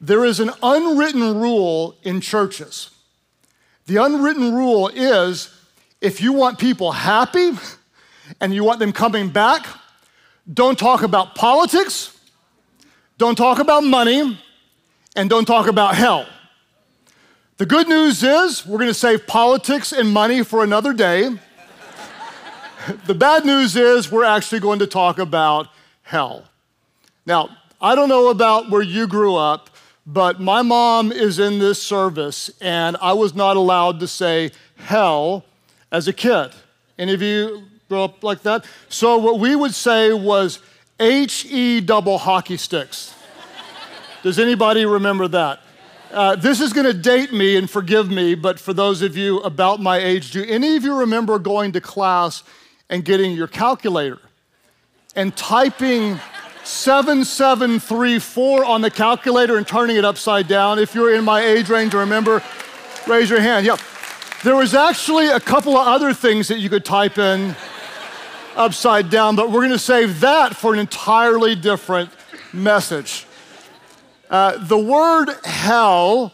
there 0.00 0.24
is 0.24 0.40
an 0.40 0.50
unwritten 0.62 1.40
rule 1.40 1.96
in 2.02 2.20
churches. 2.20 2.90
The 3.86 3.96
unwritten 3.96 4.54
rule 4.54 4.88
is 4.88 5.54
if 6.00 6.20
you 6.20 6.32
want 6.32 6.58
people 6.58 6.92
happy 6.92 7.52
and 8.40 8.54
you 8.54 8.64
want 8.64 8.78
them 8.78 8.92
coming 8.92 9.28
back, 9.28 9.66
don't 10.52 10.78
talk 10.78 11.02
about 11.02 11.34
politics, 11.34 12.16
don't 13.18 13.36
talk 13.36 13.58
about 13.58 13.84
money, 13.84 14.38
and 15.16 15.28
don't 15.28 15.44
talk 15.44 15.66
about 15.66 15.94
hell. 15.94 16.26
The 17.58 17.66
good 17.66 17.88
news 17.88 18.22
is 18.22 18.64
we're 18.64 18.78
going 18.78 18.88
to 18.88 18.94
save 18.94 19.26
politics 19.26 19.92
and 19.92 20.10
money 20.10 20.42
for 20.42 20.64
another 20.64 20.94
day. 20.94 21.28
the 23.06 23.14
bad 23.14 23.44
news 23.44 23.76
is 23.76 24.10
we're 24.10 24.24
actually 24.24 24.60
going 24.60 24.78
to 24.78 24.86
talk 24.86 25.18
about 25.18 25.68
hell. 26.02 26.44
Now, 27.26 27.50
I 27.80 27.94
don't 27.94 28.08
know 28.08 28.28
about 28.28 28.70
where 28.70 28.82
you 28.82 29.06
grew 29.06 29.36
up, 29.36 29.69
but 30.06 30.40
my 30.40 30.62
mom 30.62 31.12
is 31.12 31.38
in 31.38 31.58
this 31.58 31.82
service, 31.82 32.50
and 32.60 32.96
I 33.00 33.12
was 33.12 33.34
not 33.34 33.56
allowed 33.56 34.00
to 34.00 34.08
say 34.08 34.50
hell 34.76 35.44
as 35.92 36.08
a 36.08 36.12
kid. 36.12 36.50
Any 36.98 37.14
of 37.14 37.22
you 37.22 37.64
grow 37.88 38.04
up 38.04 38.24
like 38.24 38.42
that? 38.42 38.64
So, 38.88 39.18
what 39.18 39.38
we 39.38 39.54
would 39.54 39.74
say 39.74 40.12
was 40.12 40.60
H 40.98 41.46
E 41.46 41.80
double 41.80 42.18
hockey 42.18 42.56
sticks. 42.56 43.14
Does 44.22 44.38
anybody 44.38 44.84
remember 44.84 45.28
that? 45.28 45.60
Uh, 46.12 46.34
this 46.34 46.60
is 46.60 46.72
going 46.72 46.86
to 46.86 46.92
date 46.92 47.32
me 47.32 47.56
and 47.56 47.70
forgive 47.70 48.10
me, 48.10 48.34
but 48.34 48.58
for 48.58 48.72
those 48.72 49.00
of 49.00 49.16
you 49.16 49.38
about 49.40 49.80
my 49.80 49.98
age, 49.98 50.32
do 50.32 50.44
any 50.44 50.76
of 50.76 50.84
you 50.84 50.94
remember 50.94 51.38
going 51.38 51.72
to 51.72 51.80
class 51.80 52.42
and 52.88 53.04
getting 53.04 53.32
your 53.32 53.46
calculator 53.46 54.18
and 55.14 55.34
typing 55.36 56.18
7734 56.70 58.64
on 58.64 58.80
the 58.80 58.90
calculator 58.90 59.56
and 59.56 59.66
turning 59.66 59.96
it 59.96 60.04
upside 60.04 60.46
down? 60.48 60.78
If 60.78 60.94
you're 60.94 61.12
in 61.14 61.24
my 61.24 61.40
age 61.42 61.68
range, 61.68 61.92
remember, 61.94 62.42
raise 63.06 63.28
your 63.28 63.40
hand. 63.40 63.66
Yeah. 63.66 63.76
There 64.44 64.56
was 64.56 64.74
actually 64.74 65.28
a 65.28 65.40
couple 65.40 65.76
of 65.76 65.86
other 65.86 66.14
things 66.14 66.48
that 66.48 66.60
you 66.60 66.70
could 66.70 66.84
type 66.84 67.18
in 67.18 67.54
upside 68.56 69.10
down, 69.10 69.36
but 69.36 69.50
we're 69.50 69.60
going 69.60 69.70
to 69.70 69.78
save 69.78 70.20
that 70.20 70.56
for 70.56 70.72
an 70.72 70.78
entirely 70.78 71.54
different 71.54 72.10
message. 72.52 73.26
Uh, 74.30 74.56
the 74.58 74.78
word 74.78 75.28
hell 75.44 76.32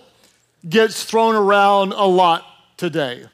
gets 0.68 1.04
thrown 1.04 1.34
around 1.34 1.92
a 1.92 2.04
lot 2.04 2.44
today. 2.76 3.24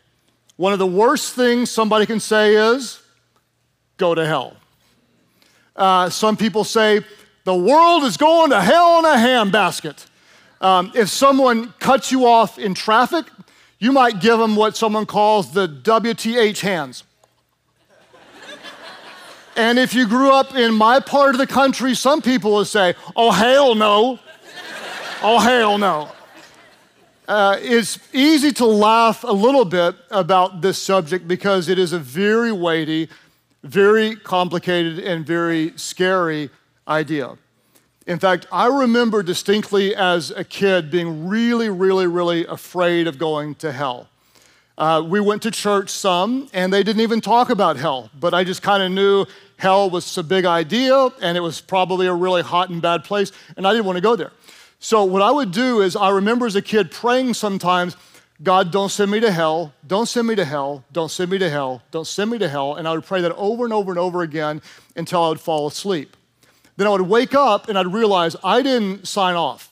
One 0.56 0.72
of 0.72 0.78
the 0.78 0.86
worst 0.86 1.34
things 1.34 1.70
somebody 1.70 2.06
can 2.06 2.20
say 2.20 2.54
is, 2.54 3.02
go 3.96 4.14
to 4.14 4.24
hell. 4.24 4.56
Uh, 5.74 6.10
some 6.10 6.36
people 6.36 6.64
say, 6.64 7.02
the 7.44 7.54
world 7.54 8.04
is 8.04 8.16
going 8.16 8.50
to 8.50 8.60
hell 8.60 9.00
in 9.00 9.04
a 9.04 9.16
handbasket. 9.16 10.06
Um, 10.60 10.92
if 10.94 11.08
someone 11.08 11.72
cuts 11.80 12.12
you 12.12 12.26
off 12.26 12.58
in 12.58 12.74
traffic, 12.74 13.26
you 13.80 13.90
might 13.90 14.20
give 14.20 14.38
them 14.38 14.54
what 14.54 14.76
someone 14.76 15.06
calls 15.06 15.52
the 15.52 15.66
WTH 15.66 16.60
hands. 16.60 17.02
and 19.56 19.76
if 19.76 19.92
you 19.92 20.06
grew 20.06 20.30
up 20.30 20.54
in 20.54 20.72
my 20.72 21.00
part 21.00 21.34
of 21.34 21.38
the 21.38 21.48
country, 21.48 21.94
some 21.96 22.22
people 22.22 22.52
will 22.52 22.64
say, 22.64 22.94
oh, 23.16 23.32
hell 23.32 23.74
no. 23.74 24.20
Oh, 25.20 25.40
hell 25.40 25.78
no. 25.78 26.12
Uh, 27.26 27.56
it's 27.60 27.98
easy 28.12 28.52
to 28.52 28.66
laugh 28.66 29.24
a 29.24 29.32
little 29.32 29.64
bit 29.64 29.96
about 30.10 30.60
this 30.60 30.78
subject 30.78 31.26
because 31.26 31.68
it 31.68 31.78
is 31.78 31.92
a 31.92 31.98
very 31.98 32.52
weighty, 32.52 33.08
very 33.62 34.16
complicated, 34.16 34.98
and 34.98 35.26
very 35.26 35.72
scary 35.76 36.50
idea. 36.86 37.36
In 38.06 38.18
fact, 38.18 38.46
I 38.50 38.66
remember 38.66 39.22
distinctly 39.22 39.94
as 39.94 40.32
a 40.32 40.42
kid 40.42 40.90
being 40.90 41.28
really, 41.28 41.68
really, 41.68 42.06
really 42.06 42.44
afraid 42.46 43.06
of 43.06 43.18
going 43.18 43.54
to 43.56 43.70
hell. 43.70 44.08
Uh, 44.76 45.04
we 45.06 45.20
went 45.20 45.42
to 45.42 45.50
church 45.50 45.90
some, 45.90 46.48
and 46.52 46.72
they 46.72 46.82
didn't 46.82 47.02
even 47.02 47.20
talk 47.20 47.50
about 47.50 47.76
hell, 47.76 48.10
but 48.18 48.34
I 48.34 48.42
just 48.42 48.62
kind 48.62 48.82
of 48.82 48.90
knew 48.90 49.26
hell 49.58 49.88
was 49.88 50.18
a 50.18 50.24
big 50.24 50.44
idea, 50.44 51.10
and 51.20 51.36
it 51.36 51.40
was 51.40 51.60
probably 51.60 52.08
a 52.08 52.14
really 52.14 52.42
hot 52.42 52.70
and 52.70 52.82
bad 52.82 53.04
place, 53.04 53.30
and 53.56 53.66
I 53.66 53.72
didn't 53.72 53.84
want 53.84 53.98
to 53.98 54.02
go 54.02 54.16
there. 54.16 54.32
So, 54.80 55.04
what 55.04 55.22
I 55.22 55.30
would 55.30 55.52
do 55.52 55.80
is, 55.82 55.94
I 55.94 56.10
remember 56.10 56.46
as 56.46 56.56
a 56.56 56.62
kid 56.62 56.90
praying 56.90 57.34
sometimes, 57.34 57.96
God, 58.42 58.72
don't 58.72 58.88
send 58.88 59.10
me 59.10 59.20
to 59.20 59.30
hell, 59.30 59.72
don't 59.86 60.06
send 60.06 60.26
me 60.26 60.34
to 60.34 60.44
hell, 60.44 60.84
don't 60.90 61.10
send 61.10 61.30
me 61.30 61.38
to 61.38 61.48
hell, 61.48 61.82
don't 61.92 62.06
send 62.06 62.30
me 62.30 62.38
to 62.38 62.48
hell. 62.48 62.74
And 62.74 62.88
I 62.88 62.92
would 62.92 63.04
pray 63.04 63.20
that 63.20 63.32
over 63.36 63.64
and 63.64 63.72
over 63.72 63.92
and 63.92 63.98
over 63.98 64.22
again 64.22 64.60
until 64.96 65.22
I 65.22 65.28
would 65.28 65.40
fall 65.40 65.68
asleep. 65.68 66.16
Then 66.76 66.86
I 66.86 66.90
would 66.90 67.02
wake 67.02 67.34
up 67.34 67.68
and 67.68 67.78
I'd 67.78 67.86
realize 67.86 68.34
I 68.42 68.62
didn't 68.62 69.06
sign 69.06 69.36
off. 69.36 69.68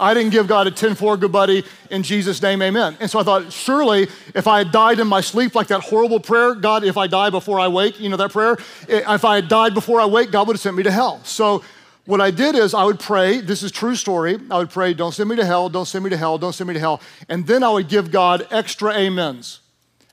I 0.00 0.14
didn't 0.14 0.30
give 0.30 0.46
God 0.46 0.66
a 0.66 0.70
10 0.70 0.94
4 0.94 1.16
good 1.16 1.32
buddy 1.32 1.64
in 1.90 2.02
Jesus' 2.02 2.40
name, 2.40 2.62
amen. 2.62 2.96
And 3.00 3.10
so 3.10 3.18
I 3.18 3.24
thought, 3.24 3.52
surely 3.52 4.08
if 4.34 4.46
I 4.46 4.58
had 4.58 4.70
died 4.70 5.00
in 5.00 5.08
my 5.08 5.20
sleep, 5.20 5.54
like 5.54 5.66
that 5.66 5.80
horrible 5.80 6.20
prayer, 6.20 6.54
God, 6.54 6.84
if 6.84 6.96
I 6.96 7.06
die 7.08 7.30
before 7.30 7.58
I 7.58 7.68
wake, 7.68 7.98
you 8.00 8.08
know 8.08 8.16
that 8.16 8.30
prayer? 8.30 8.56
If 8.88 9.24
I 9.24 9.34
had 9.34 9.48
died 9.48 9.74
before 9.74 10.00
I 10.00 10.06
wake, 10.06 10.30
God 10.30 10.46
would 10.46 10.54
have 10.54 10.60
sent 10.60 10.76
me 10.76 10.84
to 10.84 10.90
hell. 10.90 11.20
So 11.24 11.64
what 12.08 12.22
I 12.22 12.30
did 12.30 12.54
is 12.54 12.72
I 12.72 12.84
would 12.84 12.98
pray, 12.98 13.42
this 13.42 13.62
is 13.62 13.70
true 13.70 13.94
story. 13.94 14.38
I 14.50 14.56
would 14.56 14.70
pray, 14.70 14.94
don't 14.94 15.12
send 15.12 15.28
me 15.28 15.36
to 15.36 15.44
hell, 15.44 15.68
don't 15.68 15.84
send 15.84 16.04
me 16.04 16.08
to 16.08 16.16
hell, 16.16 16.38
don't 16.38 16.54
send 16.54 16.66
me 16.66 16.72
to 16.72 16.80
hell. 16.80 17.02
And 17.28 17.46
then 17.46 17.62
I 17.62 17.68
would 17.68 17.86
give 17.86 18.10
God 18.10 18.48
extra 18.50 18.94
amens. 18.94 19.60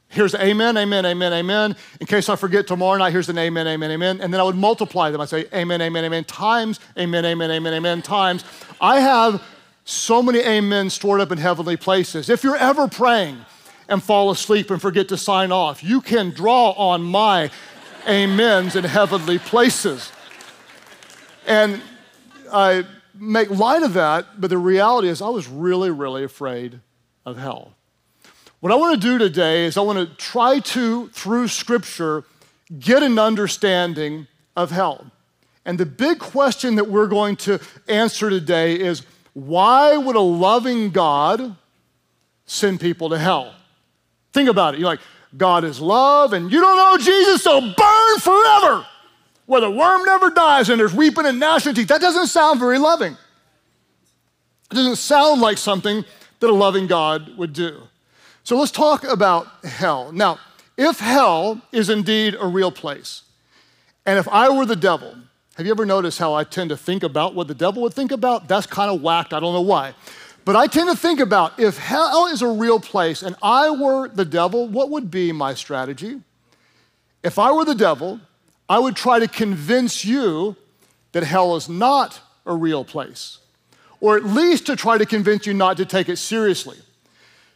Here's 0.09 0.35
amen, 0.35 0.75
amen, 0.75 1.05
amen, 1.05 1.31
amen. 1.31 1.77
In 2.01 2.05
case 2.05 2.27
I 2.27 2.35
forget 2.35 2.67
tomorrow 2.67 2.97
night, 2.97 3.13
here's 3.13 3.29
an 3.29 3.37
amen, 3.37 3.65
amen, 3.65 3.91
amen. 3.91 4.19
And 4.19 4.33
then 4.33 4.41
I 4.41 4.43
would 4.43 4.57
multiply 4.57 5.09
them. 5.09 5.21
I'd 5.21 5.29
say 5.29 5.45
amen, 5.53 5.81
amen, 5.81 6.03
amen, 6.03 6.25
times, 6.25 6.81
amen, 6.97 7.23
amen, 7.23 7.49
amen, 7.49 7.73
amen, 7.73 8.01
times. 8.01 8.43
I 8.81 8.99
have 8.99 9.41
so 9.85 10.21
many 10.21 10.39
amen 10.39 10.89
stored 10.89 11.21
up 11.21 11.31
in 11.31 11.37
heavenly 11.37 11.77
places. 11.77 12.29
If 12.29 12.43
you're 12.43 12.57
ever 12.57 12.89
praying 12.89 13.37
and 13.87 14.03
fall 14.03 14.31
asleep 14.31 14.69
and 14.69 14.81
forget 14.81 15.07
to 15.07 15.17
sign 15.17 15.53
off, 15.53 15.81
you 15.81 16.01
can 16.01 16.31
draw 16.31 16.71
on 16.71 17.03
my 17.03 17.51
amens 18.05 18.75
in 18.75 18.83
heavenly 18.83 19.39
places. 19.39 20.11
And 21.45 21.81
I 22.51 22.85
make 23.13 23.49
light 23.49 23.83
of 23.83 23.93
that, 23.93 24.39
but 24.39 24.49
the 24.49 24.57
reality 24.57 25.07
is 25.07 25.21
I 25.21 25.29
was 25.29 25.47
really, 25.47 25.91
really 25.91 26.23
afraid 26.23 26.79
of 27.25 27.37
hell. 27.37 27.73
What 28.59 28.71
I 28.71 28.75
want 28.75 28.99
to 28.99 29.07
do 29.07 29.17
today 29.17 29.65
is 29.65 29.77
I 29.77 29.81
want 29.81 29.99
to 29.99 30.15
try 30.15 30.59
to, 30.59 31.07
through 31.09 31.47
Scripture, 31.47 32.23
get 32.79 33.03
an 33.03 33.19
understanding 33.19 34.27
of 34.55 34.71
hell. 34.71 35.11
And 35.65 35.77
the 35.77 35.85
big 35.85 36.19
question 36.19 36.75
that 36.75 36.87
we're 36.87 37.07
going 37.07 37.35
to 37.37 37.59
answer 37.87 38.29
today 38.29 38.79
is 38.79 39.03
why 39.33 39.97
would 39.97 40.15
a 40.15 40.21
loving 40.21 40.91
God 40.91 41.55
send 42.45 42.79
people 42.79 43.09
to 43.09 43.17
hell? 43.17 43.53
Think 44.33 44.49
about 44.49 44.73
it. 44.73 44.79
You're 44.79 44.89
like, 44.89 45.01
God 45.35 45.63
is 45.63 45.81
love, 45.81 46.33
and 46.33 46.51
you 46.51 46.61
don't 46.61 46.77
know 46.77 46.97
Jesus, 47.03 47.43
so 47.43 47.59
burn 47.59 48.19
forever 48.19 48.85
where 49.45 49.61
the 49.61 49.69
worm 49.69 50.03
never 50.03 50.29
dies 50.29 50.69
and 50.69 50.79
there's 50.79 50.93
weeping 50.93 51.25
and 51.25 51.39
gnashing 51.39 51.71
of 51.71 51.75
teeth. 51.75 51.87
That 51.87 52.01
doesn't 52.01 52.27
sound 52.27 52.59
very 52.59 52.79
loving. 52.79 53.13
It 54.71 54.75
doesn't 54.75 54.97
sound 54.97 55.41
like 55.41 55.57
something 55.57 56.03
that 56.39 56.49
a 56.49 56.53
loving 56.53 56.87
God 56.87 57.37
would 57.37 57.53
do. 57.53 57.81
So 58.43 58.57
let's 58.57 58.71
talk 58.71 59.03
about 59.03 59.47
hell. 59.63 60.11
Now, 60.11 60.39
if 60.77 60.99
hell 60.99 61.61
is 61.71 61.89
indeed 61.89 62.35
a 62.39 62.47
real 62.47 62.71
place, 62.71 63.23
and 64.05 64.19
if 64.19 64.27
I 64.27 64.49
were 64.49 64.65
the 64.65 64.75
devil, 64.75 65.15
have 65.55 65.65
you 65.65 65.71
ever 65.71 65.85
noticed 65.85 66.19
how 66.19 66.33
I 66.33 66.43
tend 66.43 66.69
to 66.69 66.77
think 66.77 67.03
about 67.03 67.33
what 67.33 67.47
the 67.47 67.55
devil 67.55 67.81
would 67.83 67.93
think 67.93 68.11
about? 68.11 68.47
That's 68.47 68.67
kind 68.67 68.91
of 68.91 69.01
whacked. 69.01 69.33
I 69.33 69.39
don't 69.39 69.53
know 69.53 69.61
why. 69.61 69.93
But 70.43 70.55
I 70.55 70.67
tend 70.67 70.89
to 70.89 70.95
think 70.95 71.19
about 71.19 71.59
if 71.59 71.77
hell 71.77 72.27
is 72.27 72.41
a 72.41 72.47
real 72.47 72.79
place 72.79 73.23
and 73.23 73.35
I 73.41 73.71
were 73.71 74.09
the 74.09 74.25
devil, 74.25 74.67
what 74.67 74.91
would 74.91 75.09
be 75.09 75.31
my 75.31 75.53
strategy? 75.55 76.21
If 77.23 77.39
I 77.39 77.51
were 77.51 77.65
the 77.65 77.73
devil, 77.73 78.19
I 78.67 78.79
would 78.79 78.95
try 78.95 79.19
to 79.19 79.27
convince 79.27 80.03
you 80.03 80.55
that 81.11 81.23
hell 81.23 81.55
is 81.55 81.69
not 81.69 82.19
a 82.45 82.55
real 82.55 82.83
place, 82.83 83.39
or 83.99 84.17
at 84.17 84.23
least 84.23 84.65
to 84.67 84.75
try 84.75 84.97
to 84.97 85.05
convince 85.05 85.45
you 85.45 85.53
not 85.53 85.77
to 85.77 85.85
take 85.85 86.09
it 86.09 86.17
seriously. 86.17 86.77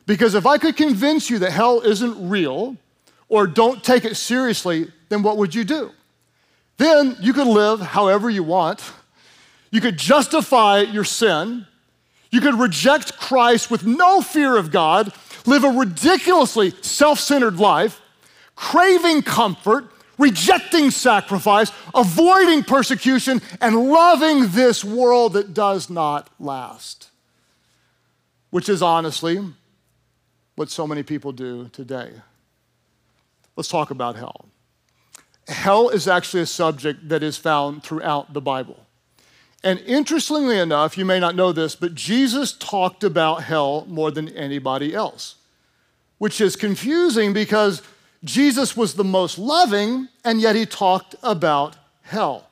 Because 0.06 0.33
if 0.33 0.45
I 0.45 0.57
could 0.57 0.75
convince 0.75 1.30
you 1.30 1.39
that 1.39 1.51
hell 1.51 1.81
isn't 1.81 2.30
real, 2.30 2.78
or 3.28 3.45
don't 3.45 3.83
take 3.83 4.06
it 4.06 4.16
seriously, 4.16 4.88
then 5.10 5.22
what 5.24 5.38
would 5.38 5.54
you 5.54 5.63
do? 5.63 5.92
Then 6.78 7.18
you 7.19 7.33
could 7.33 7.48
live 7.48 7.80
however 7.80 8.30
you 8.30 8.44
want. 8.44 8.81
You 9.72 9.81
could 9.81 9.98
justify 9.98 10.80
your 10.80 11.04
sin. 11.04 11.68
You 12.31 12.42
could 12.42 12.56
reject 12.56 13.18
Christ 13.18 13.69
with 13.69 13.86
no 13.86 14.22
fear 14.22 14.57
of 14.57 14.72
God, 14.72 15.12
live 15.45 15.63
a 15.63 15.69
ridiculously 15.69 16.72
self 16.81 17.19
centered 17.19 17.57
life, 17.57 18.01
craving 18.56 19.24
comfort, 19.24 19.92
rejecting 20.19 20.92
sacrifice, 20.92 21.71
avoiding 21.95 22.63
persecution, 22.63 23.42
and 23.62 23.89
loving 23.89 24.50
this 24.50 24.83
world 24.86 25.33
that 25.33 25.56
does 25.56 25.89
not 25.89 26.30
last. 26.39 27.10
Which 28.51 28.69
is 28.69 28.83
honestly 28.83 29.39
what 30.56 30.69
so 30.69 30.86
many 30.86 31.01
people 31.01 31.31
do 31.31 31.69
today. 31.69 32.12
Let's 33.56 33.69
talk 33.69 33.89
about 33.89 34.16
hell. 34.16 34.45
Hell 35.48 35.89
is 35.89 36.07
actually 36.07 36.44
a 36.44 36.45
subject 36.45 37.10
that 37.10 37.24
is 37.24 37.38
found 37.38 37.83
throughout 37.83 38.33
the 38.33 38.42
Bible. 38.42 38.86
And 39.63 39.80
interestingly 39.81 40.57
enough, 40.57 40.98
you 40.98 41.06
may 41.06 41.19
not 41.19 41.36
know 41.36 41.51
this, 41.51 41.75
but 41.75 41.95
Jesus 41.95 42.54
talked 42.54 43.04
about 43.04 43.44
hell 43.44 43.86
more 43.88 44.12
than 44.12 44.30
anybody 44.30 44.94
else, 44.94 45.36
which 46.18 46.39
is 46.39 46.56
confusing 46.56 47.33
because 47.33 47.81
Jesus 48.24 48.75
was 48.75 48.95
the 48.95 49.04
most 49.04 49.38
loving, 49.38 50.10
and 50.25 50.42
yet 50.42 50.56
he 50.56 50.66
talked 50.66 51.16
about 51.24 51.75
hell. 52.01 52.50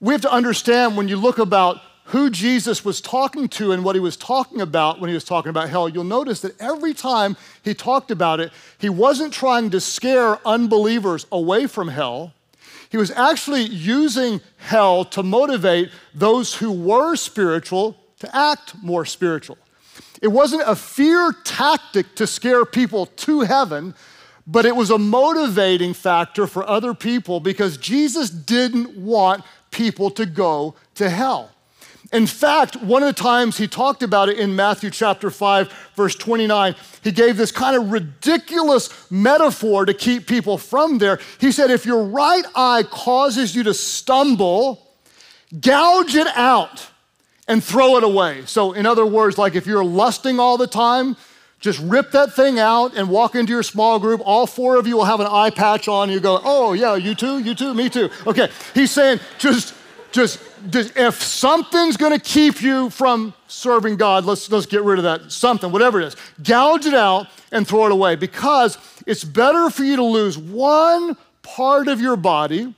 We 0.00 0.14
have 0.14 0.22
to 0.22 0.32
understand 0.32 0.96
when 0.96 1.08
you 1.08 1.16
look 1.16 1.38
about 1.38 1.80
who 2.04 2.30
Jesus 2.30 2.86
was 2.86 3.02
talking 3.02 3.48
to 3.48 3.72
and 3.72 3.84
what 3.84 3.94
he 3.94 4.00
was 4.00 4.16
talking 4.16 4.62
about 4.62 4.98
when 4.98 5.08
he 5.08 5.14
was 5.14 5.24
talking 5.24 5.50
about 5.50 5.68
hell, 5.68 5.90
you'll 5.90 6.04
notice 6.04 6.40
that 6.40 6.58
every 6.58 6.94
time 6.94 7.36
he 7.62 7.74
talked 7.74 8.10
about 8.10 8.40
it, 8.40 8.50
he 8.78 8.88
wasn't 8.88 9.30
trying 9.30 9.68
to 9.70 9.80
scare 9.80 10.38
unbelievers 10.46 11.26
away 11.30 11.66
from 11.66 11.88
hell. 11.88 12.32
He 12.88 12.96
was 12.96 13.10
actually 13.10 13.64
using 13.64 14.40
hell 14.56 15.04
to 15.06 15.22
motivate 15.22 15.90
those 16.14 16.54
who 16.54 16.72
were 16.72 17.14
spiritual 17.14 17.94
to 18.20 18.34
act 18.34 18.74
more 18.82 19.04
spiritual. 19.04 19.58
It 20.22 20.28
wasn't 20.28 20.62
a 20.66 20.74
fear 20.74 21.34
tactic 21.44 22.14
to 22.14 22.26
scare 22.26 22.64
people 22.64 23.06
to 23.06 23.40
heaven, 23.40 23.94
but 24.48 24.64
it 24.64 24.74
was 24.74 24.90
a 24.90 24.98
motivating 24.98 25.92
factor 25.92 26.46
for 26.46 26.66
other 26.66 26.94
people 26.94 27.38
because 27.38 27.76
Jesus 27.76 28.30
didn't 28.30 28.96
want 28.96 29.44
people 29.70 30.10
to 30.12 30.24
go 30.24 30.74
to 30.94 31.10
hell. 31.10 31.50
In 32.10 32.26
fact, 32.26 32.76
one 32.76 33.02
of 33.02 33.14
the 33.14 33.22
times 33.22 33.58
he 33.58 33.68
talked 33.68 34.02
about 34.02 34.30
it 34.30 34.38
in 34.38 34.56
Matthew 34.56 34.88
chapter 34.88 35.30
5, 35.30 35.90
verse 35.94 36.14
29, 36.14 36.74
he 37.04 37.12
gave 37.12 37.36
this 37.36 37.52
kind 37.52 37.76
of 37.76 37.92
ridiculous 37.92 39.10
metaphor 39.10 39.84
to 39.84 39.92
keep 39.92 40.26
people 40.26 40.56
from 40.56 40.96
there. 40.96 41.20
He 41.38 41.52
said, 41.52 41.70
If 41.70 41.84
your 41.84 42.02
right 42.04 42.44
eye 42.54 42.84
causes 42.84 43.54
you 43.54 43.62
to 43.64 43.74
stumble, 43.74 44.88
gouge 45.60 46.14
it 46.14 46.28
out 46.28 46.88
and 47.46 47.62
throw 47.62 47.98
it 47.98 48.04
away. 48.04 48.46
So, 48.46 48.72
in 48.72 48.86
other 48.86 49.04
words, 49.04 49.36
like 49.36 49.54
if 49.54 49.66
you're 49.66 49.84
lusting 49.84 50.40
all 50.40 50.56
the 50.56 50.66
time, 50.66 51.14
just 51.60 51.80
rip 51.80 52.12
that 52.12 52.34
thing 52.34 52.58
out 52.58 52.96
and 52.96 53.08
walk 53.08 53.34
into 53.34 53.52
your 53.52 53.62
small 53.62 53.98
group. 53.98 54.20
All 54.24 54.46
four 54.46 54.76
of 54.76 54.86
you 54.86 54.96
will 54.96 55.04
have 55.04 55.20
an 55.20 55.26
eye 55.26 55.50
patch 55.50 55.88
on. 55.88 56.10
You 56.10 56.20
go, 56.20 56.40
oh, 56.44 56.72
yeah, 56.72 56.94
you 56.94 57.14
too, 57.14 57.40
you 57.40 57.54
too, 57.54 57.74
me 57.74 57.88
too. 57.88 58.10
Okay, 58.26 58.48
he's 58.74 58.90
saying 58.90 59.20
just 59.38 59.74
just, 60.12 60.40
just 60.70 60.96
if 60.96 61.22
something's 61.22 61.96
going 61.96 62.12
to 62.12 62.18
keep 62.18 62.62
you 62.62 62.90
from 62.90 63.34
serving 63.46 63.96
God, 63.96 64.24
let's, 64.24 64.50
let's 64.50 64.66
get 64.66 64.82
rid 64.82 64.98
of 64.98 65.04
that 65.04 65.30
something, 65.30 65.70
whatever 65.70 66.00
it 66.00 66.06
is. 66.06 66.16
Gouge 66.42 66.86
it 66.86 66.94
out 66.94 67.28
and 67.52 67.66
throw 67.66 67.86
it 67.86 67.92
away 67.92 68.16
because 68.16 68.78
it's 69.06 69.24
better 69.24 69.70
for 69.70 69.84
you 69.84 69.96
to 69.96 70.04
lose 70.04 70.38
one 70.38 71.16
part 71.42 71.88
of 71.88 72.00
your 72.00 72.16
body 72.16 72.74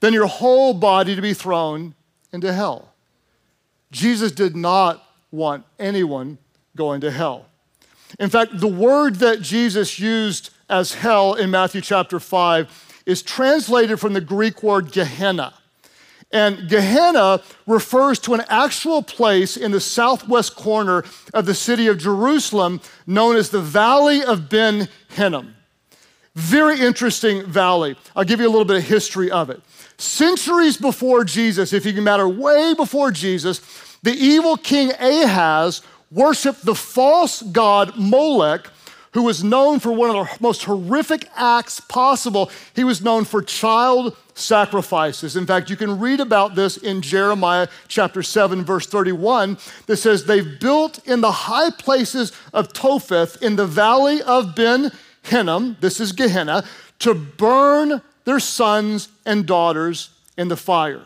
than 0.00 0.12
your 0.12 0.26
whole 0.26 0.74
body 0.74 1.16
to 1.16 1.22
be 1.22 1.34
thrown 1.34 1.94
into 2.32 2.52
hell. 2.52 2.92
Jesus 3.90 4.32
did 4.32 4.54
not 4.56 5.02
want 5.30 5.64
anyone 5.78 6.38
going 6.76 7.00
to 7.00 7.10
hell. 7.10 7.46
In 8.18 8.30
fact, 8.30 8.58
the 8.58 8.68
word 8.68 9.16
that 9.16 9.40
Jesus 9.42 9.98
used 9.98 10.50
as 10.68 10.94
hell 10.94 11.34
in 11.34 11.50
Matthew 11.50 11.80
chapter 11.80 12.20
5 12.20 13.02
is 13.06 13.22
translated 13.22 14.00
from 14.00 14.12
the 14.12 14.20
Greek 14.20 14.62
word 14.62 14.92
Gehenna. 14.92 15.54
And 16.32 16.68
Gehenna 16.68 17.42
refers 17.66 18.18
to 18.20 18.34
an 18.34 18.42
actual 18.48 19.02
place 19.02 19.56
in 19.56 19.70
the 19.70 19.80
southwest 19.80 20.56
corner 20.56 21.04
of 21.32 21.46
the 21.46 21.54
city 21.54 21.86
of 21.86 21.98
Jerusalem 21.98 22.80
known 23.06 23.36
as 23.36 23.50
the 23.50 23.60
Valley 23.60 24.22
of 24.22 24.48
Ben 24.48 24.88
Hinnom. 25.10 25.54
Very 26.34 26.80
interesting 26.80 27.46
valley. 27.46 27.94
I'll 28.16 28.24
give 28.24 28.40
you 28.40 28.48
a 28.48 28.50
little 28.50 28.64
bit 28.64 28.78
of 28.78 28.82
history 28.82 29.30
of 29.30 29.48
it. 29.50 29.60
Centuries 29.96 30.76
before 30.76 31.24
Jesus, 31.24 31.72
if 31.72 31.86
you 31.86 31.92
can 31.92 32.02
matter 32.02 32.28
way 32.28 32.74
before 32.74 33.12
Jesus, 33.12 33.60
the 34.02 34.12
evil 34.12 34.56
king 34.56 34.90
Ahaz 34.98 35.82
worshiped 36.10 36.64
the 36.64 36.74
false 36.74 37.42
god 37.42 37.96
Molech 37.96 38.68
who 39.14 39.22
was 39.22 39.44
known 39.44 39.78
for 39.78 39.92
one 39.92 40.10
of 40.10 40.16
the 40.16 40.36
most 40.40 40.64
horrific 40.64 41.28
acts 41.36 41.78
possible. 41.80 42.50
He 42.74 42.82
was 42.82 43.00
known 43.00 43.24
for 43.24 43.40
child 43.42 44.16
sacrifices. 44.34 45.36
In 45.36 45.46
fact, 45.46 45.70
you 45.70 45.76
can 45.76 46.00
read 46.00 46.18
about 46.18 46.56
this 46.56 46.76
in 46.76 47.00
Jeremiah 47.00 47.68
chapter 47.86 48.24
7, 48.24 48.64
verse 48.64 48.86
31, 48.88 49.56
that 49.86 49.98
says, 49.98 50.24
They've 50.24 50.58
built 50.58 51.06
in 51.06 51.20
the 51.20 51.30
high 51.30 51.70
places 51.70 52.32
of 52.52 52.72
Topheth 52.72 53.40
in 53.40 53.54
the 53.54 53.66
valley 53.66 54.20
of 54.20 54.56
Ben 54.56 54.90
Hinnom, 55.22 55.76
this 55.80 56.00
is 56.00 56.10
Gehenna, 56.10 56.64
to 56.98 57.14
burn 57.14 58.02
their 58.24 58.40
sons 58.40 59.08
and 59.24 59.46
daughters 59.46 60.10
in 60.36 60.48
the 60.48 60.56
fire. 60.56 61.04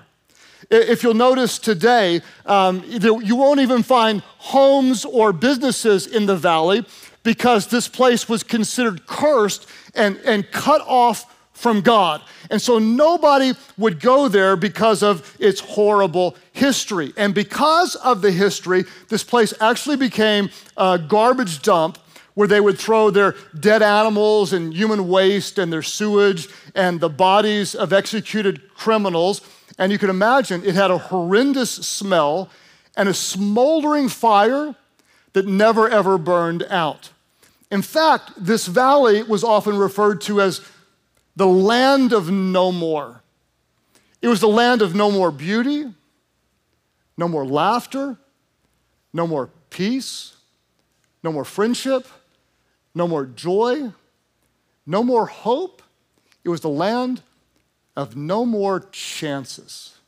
If 0.70 1.02
you'll 1.02 1.14
notice 1.14 1.58
today, 1.58 2.20
um, 2.44 2.84
you 2.86 3.36
won't 3.36 3.60
even 3.60 3.82
find 3.82 4.22
homes 4.38 5.04
or 5.04 5.32
businesses 5.32 6.06
in 6.06 6.26
the 6.26 6.36
valley 6.36 6.84
because 7.22 7.66
this 7.66 7.88
place 7.88 8.28
was 8.28 8.42
considered 8.42 9.06
cursed 9.06 9.66
and, 9.94 10.18
and 10.24 10.50
cut 10.50 10.82
off 10.82 11.34
from 11.52 11.80
God. 11.80 12.22
And 12.50 12.62
so 12.62 12.78
nobody 12.78 13.52
would 13.76 13.98
go 13.98 14.28
there 14.28 14.56
because 14.56 15.02
of 15.02 15.36
its 15.40 15.58
horrible 15.60 16.36
history. 16.52 17.12
And 17.16 17.34
because 17.34 17.96
of 17.96 18.22
the 18.22 18.30
history, 18.30 18.84
this 19.08 19.24
place 19.24 19.52
actually 19.60 19.96
became 19.96 20.50
a 20.76 20.98
garbage 20.98 21.62
dump 21.62 21.98
where 22.34 22.46
they 22.46 22.60
would 22.60 22.78
throw 22.78 23.10
their 23.10 23.34
dead 23.58 23.82
animals 23.82 24.52
and 24.52 24.72
human 24.72 25.08
waste 25.08 25.58
and 25.58 25.72
their 25.72 25.82
sewage 25.82 26.48
and 26.76 27.00
the 27.00 27.08
bodies 27.08 27.74
of 27.74 27.92
executed 27.92 28.72
criminals. 28.74 29.40
And 29.78 29.92
you 29.92 29.98
can 29.98 30.10
imagine 30.10 30.64
it 30.64 30.74
had 30.74 30.90
a 30.90 30.98
horrendous 30.98 31.70
smell 31.70 32.50
and 32.96 33.08
a 33.08 33.14
smoldering 33.14 34.08
fire 34.08 34.74
that 35.32 35.46
never 35.46 35.88
ever 35.88 36.18
burned 36.18 36.64
out. 36.64 37.10
In 37.70 37.82
fact, 37.82 38.32
this 38.36 38.66
valley 38.66 39.22
was 39.22 39.44
often 39.44 39.78
referred 39.78 40.20
to 40.22 40.40
as 40.40 40.60
the 41.36 41.46
land 41.46 42.12
of 42.12 42.30
no 42.30 42.72
more. 42.72 43.22
It 44.20 44.28
was 44.28 44.40
the 44.40 44.48
land 44.48 44.82
of 44.82 44.94
no 44.94 45.10
more 45.10 45.30
beauty, 45.30 45.86
no 47.16 47.28
more 47.28 47.46
laughter, 47.46 48.16
no 49.12 49.26
more 49.26 49.50
peace, 49.70 50.34
no 51.22 51.30
more 51.30 51.44
friendship, 51.44 52.08
no 52.94 53.06
more 53.06 53.26
joy, 53.26 53.92
no 54.86 55.04
more 55.04 55.26
hope. 55.26 55.82
It 56.42 56.48
was 56.48 56.62
the 56.62 56.68
land 56.68 57.22
of 57.98 58.14
no 58.14 58.46
more 58.46 58.78
chances. 58.92 59.98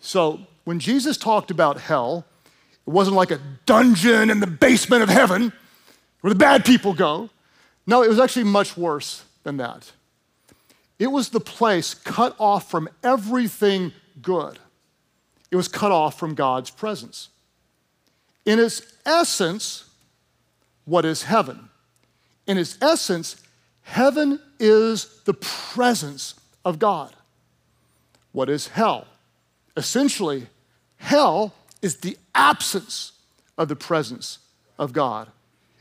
So 0.00 0.40
when 0.64 0.80
Jesus 0.80 1.16
talked 1.16 1.52
about 1.52 1.78
hell, 1.80 2.26
it 2.84 2.90
wasn't 2.90 3.14
like 3.14 3.30
a 3.30 3.38
dungeon 3.64 4.28
in 4.28 4.40
the 4.40 4.48
basement 4.48 5.04
of 5.04 5.08
heaven 5.08 5.52
where 6.20 6.32
the 6.32 6.38
bad 6.38 6.64
people 6.64 6.92
go. 6.92 7.30
No, 7.86 8.02
it 8.02 8.08
was 8.08 8.18
actually 8.18 8.44
much 8.44 8.76
worse 8.76 9.24
than 9.44 9.58
that. 9.58 9.92
It 10.98 11.12
was 11.12 11.28
the 11.28 11.38
place 11.38 11.94
cut 11.94 12.34
off 12.40 12.68
from 12.68 12.88
everything 13.04 13.92
good. 14.20 14.58
It 15.52 15.56
was 15.56 15.68
cut 15.68 15.92
off 15.92 16.18
from 16.18 16.34
God's 16.34 16.70
presence. 16.70 17.28
In 18.44 18.58
its 18.58 18.82
essence, 19.06 19.88
what 20.86 21.04
is 21.04 21.22
heaven? 21.22 21.68
In 22.48 22.58
its 22.58 22.76
essence, 22.82 23.36
heaven 23.82 24.40
is 24.58 25.20
the 25.24 25.34
presence 25.34 26.34
of 26.64 26.78
God. 26.78 27.14
What 28.32 28.48
is 28.48 28.68
hell? 28.68 29.06
Essentially, 29.76 30.46
hell 30.96 31.54
is 31.82 31.96
the 31.98 32.16
absence 32.34 33.12
of 33.56 33.68
the 33.68 33.76
presence 33.76 34.38
of 34.78 34.92
God. 34.92 35.28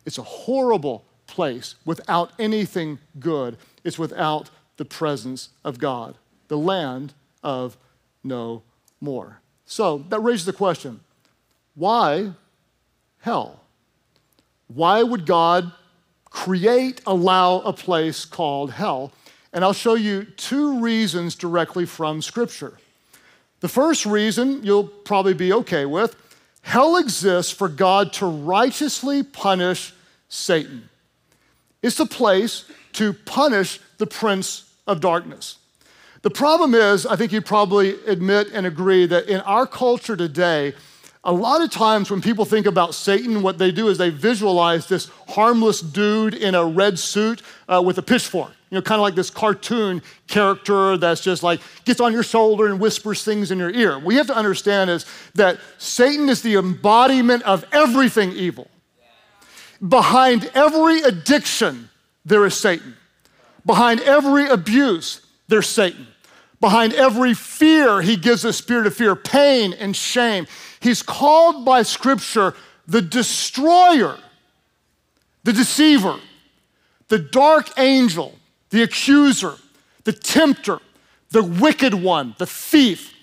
It's 0.05 0.17
a 0.17 0.23
horrible 0.23 1.05
place 1.27 1.75
without 1.85 2.31
anything 2.39 2.99
good. 3.19 3.57
It's 3.83 3.99
without 3.99 4.49
the 4.77 4.85
presence 4.85 5.49
of 5.63 5.77
God, 5.77 6.17
the 6.47 6.57
land 6.57 7.13
of 7.43 7.77
no 8.23 8.63
more. 8.99 9.39
So 9.65 9.99
that 10.09 10.19
raises 10.19 10.45
the 10.45 10.53
question 10.53 11.01
why 11.75 12.31
hell? 13.19 13.61
Why 14.67 15.03
would 15.03 15.25
God 15.25 15.71
create, 16.25 17.01
allow 17.05 17.59
a 17.59 17.73
place 17.73 18.25
called 18.25 18.71
hell? 18.71 19.11
And 19.51 19.63
I'll 19.63 19.73
show 19.73 19.95
you 19.95 20.25
two 20.25 20.79
reasons 20.79 21.35
directly 21.35 21.85
from 21.85 22.21
Scripture. 22.21 22.77
The 23.61 23.67
first 23.67 24.05
reason 24.05 24.63
you'll 24.63 24.87
probably 24.87 25.33
be 25.33 25.51
okay 25.53 25.85
with 25.85 26.15
hell 26.61 26.97
exists 26.97 27.51
for 27.51 27.67
God 27.67 28.13
to 28.13 28.25
righteously 28.25 29.23
punish 29.23 29.93
Satan. 30.27 30.89
It's 31.81 31.99
a 31.99 32.05
place 32.05 32.65
to 32.93 33.13
punish 33.13 33.79
the 33.97 34.05
prince 34.05 34.71
of 34.85 34.99
darkness. 34.99 35.57
The 36.21 36.29
problem 36.29 36.75
is, 36.75 37.05
I 37.05 37.15
think 37.15 37.31
you 37.31 37.41
probably 37.41 37.95
admit 38.05 38.49
and 38.53 38.65
agree 38.65 39.05
that 39.05 39.27
in 39.27 39.39
our 39.41 39.65
culture 39.65 40.17
today, 40.17 40.73
a 41.29 41.31
lot 41.31 41.61
of 41.61 41.69
times 41.69 42.09
when 42.09 42.21
people 42.21 42.43
think 42.43 42.65
about 42.65 42.95
Satan, 42.95 43.43
what 43.43 43.59
they 43.59 43.71
do 43.71 43.87
is 43.89 43.99
they 43.99 44.09
visualize 44.09 44.87
this 44.87 45.11
harmless 45.27 45.79
dude 45.79 46.33
in 46.33 46.55
a 46.55 46.65
red 46.65 46.97
suit 46.97 47.43
uh, 47.67 47.79
with 47.85 47.99
a 47.99 48.01
pitchfork. 48.01 48.49
You 48.71 48.77
know, 48.77 48.81
kind 48.81 48.97
of 48.97 49.03
like 49.03 49.13
this 49.13 49.29
cartoon 49.29 50.01
character 50.25 50.97
that's 50.97 51.21
just 51.21 51.43
like 51.43 51.61
gets 51.85 52.01
on 52.01 52.13
your 52.13 52.23
shoulder 52.23 52.65
and 52.65 52.79
whispers 52.79 53.23
things 53.23 53.51
in 53.51 53.59
your 53.59 53.69
ear. 53.69 53.99
What 53.99 54.09
you 54.09 54.17
have 54.17 54.25
to 54.25 54.35
understand 54.35 54.89
is 54.89 55.05
that 55.35 55.59
Satan 55.77 56.29
is 56.29 56.41
the 56.41 56.55
embodiment 56.55 57.43
of 57.43 57.63
everything 57.71 58.31
evil. 58.31 58.67
Behind 59.87 60.49
every 60.55 61.01
addiction, 61.01 61.89
there 62.25 62.43
is 62.47 62.55
Satan. 62.55 62.97
Behind 63.67 64.01
every 64.01 64.49
abuse, 64.49 65.21
there's 65.47 65.69
Satan. 65.69 66.07
Behind 66.61 66.93
every 66.93 67.33
fear, 67.33 68.01
he 68.01 68.17
gives 68.17 68.43
a 68.43 68.51
spirit 68.51 68.85
of 68.85 68.93
fear, 68.93 69.15
pain 69.15 69.73
and 69.73 69.95
shame. 69.95 70.45
He's 70.81 71.01
called 71.01 71.63
by 71.63 71.83
Scripture 71.83 72.53
the 72.85 73.01
destroyer, 73.01 74.17
the 75.43 75.53
deceiver, 75.53 76.19
the 77.07 77.19
dark 77.19 77.69
angel, 77.77 78.35
the 78.71 78.83
accuser, 78.83 79.55
the 80.03 80.13
tempter, 80.13 80.79
the 81.31 81.43
wicked 81.43 81.93
one, 81.93 82.35
the 82.39 82.47
thief, 82.47 83.13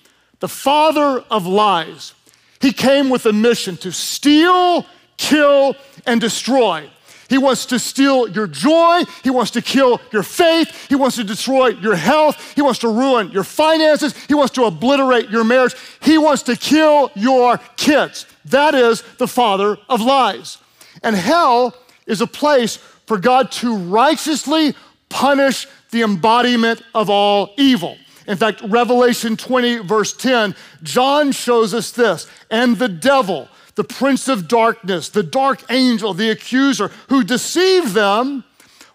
the 0.41 0.49
father 0.49 1.25
of 1.31 1.47
lies. 1.47 2.15
He 2.61 2.73
came 2.73 3.11
with 3.11 3.27
a 3.27 3.33
mission 3.33 3.77
to 3.79 3.93
steal, 3.93 4.87
kill, 5.17 5.77
and 6.07 6.21
destroy. 6.21 6.89
He 7.29 7.39
wants 7.39 7.67
to 7.67 7.79
steal 7.79 8.29
your 8.29 8.47
joy. 8.47 9.03
He 9.25 9.31
wants 9.31 9.51
to 9.53 9.63
kill 9.63 10.01
your 10.13 10.23
faith. 10.23 10.89
He 10.89 10.95
wants 10.95 11.17
to 11.17 11.25
destroy 11.25 11.69
your 11.69 11.97
health. 11.97 12.55
He 12.55 12.63
wants 12.63 12.79
to 12.81 12.89
ruin 12.89 13.31
your 13.33 13.45
finances. 13.45 14.15
He 14.27 14.35
wants 14.35 14.55
to 14.55 14.65
obliterate 14.65 15.31
your 15.31 15.45
marriage. 15.45 15.75
He 16.01 16.19
wants 16.19 16.43
to 16.45 16.57
kill 16.57 17.11
your 17.15 17.59
kids. 17.77 18.27
That 18.47 18.75
is 18.75 19.03
the 19.19 19.29
father 19.29 19.77
of 19.89 20.01
lies. 20.01 20.59
And 21.03 21.17
hell 21.17 21.75
is 22.07 22.21
a 22.21 22.27
place 22.27 22.77
for 23.07 23.19
God 23.19 23.51
to 23.53 23.77
righteously 23.77 24.75
punish 25.09 25.67
the 25.91 26.03
embodiment 26.03 26.83
of 26.95 27.09
all 27.11 27.55
evil. 27.57 27.97
In 28.27 28.37
fact, 28.37 28.61
Revelation 28.63 29.37
20, 29.37 29.79
verse 29.79 30.13
10, 30.13 30.55
John 30.83 31.33
shows 31.33 31.73
us 31.73 31.93
this. 31.93 32.27
And 32.51 32.77
the 32.77 32.89
devil, 32.89 33.49
the 33.77 33.85
prince 33.85 34.27
of 34.27 34.49
darkness, 34.49 35.11
the 35.11 35.23
dark 35.23 35.63
angel, 35.71 36.13
the 36.13 36.31
accuser 36.31 36.89
who 37.09 37.23
deceived 37.23 37.93
them, 37.93 38.43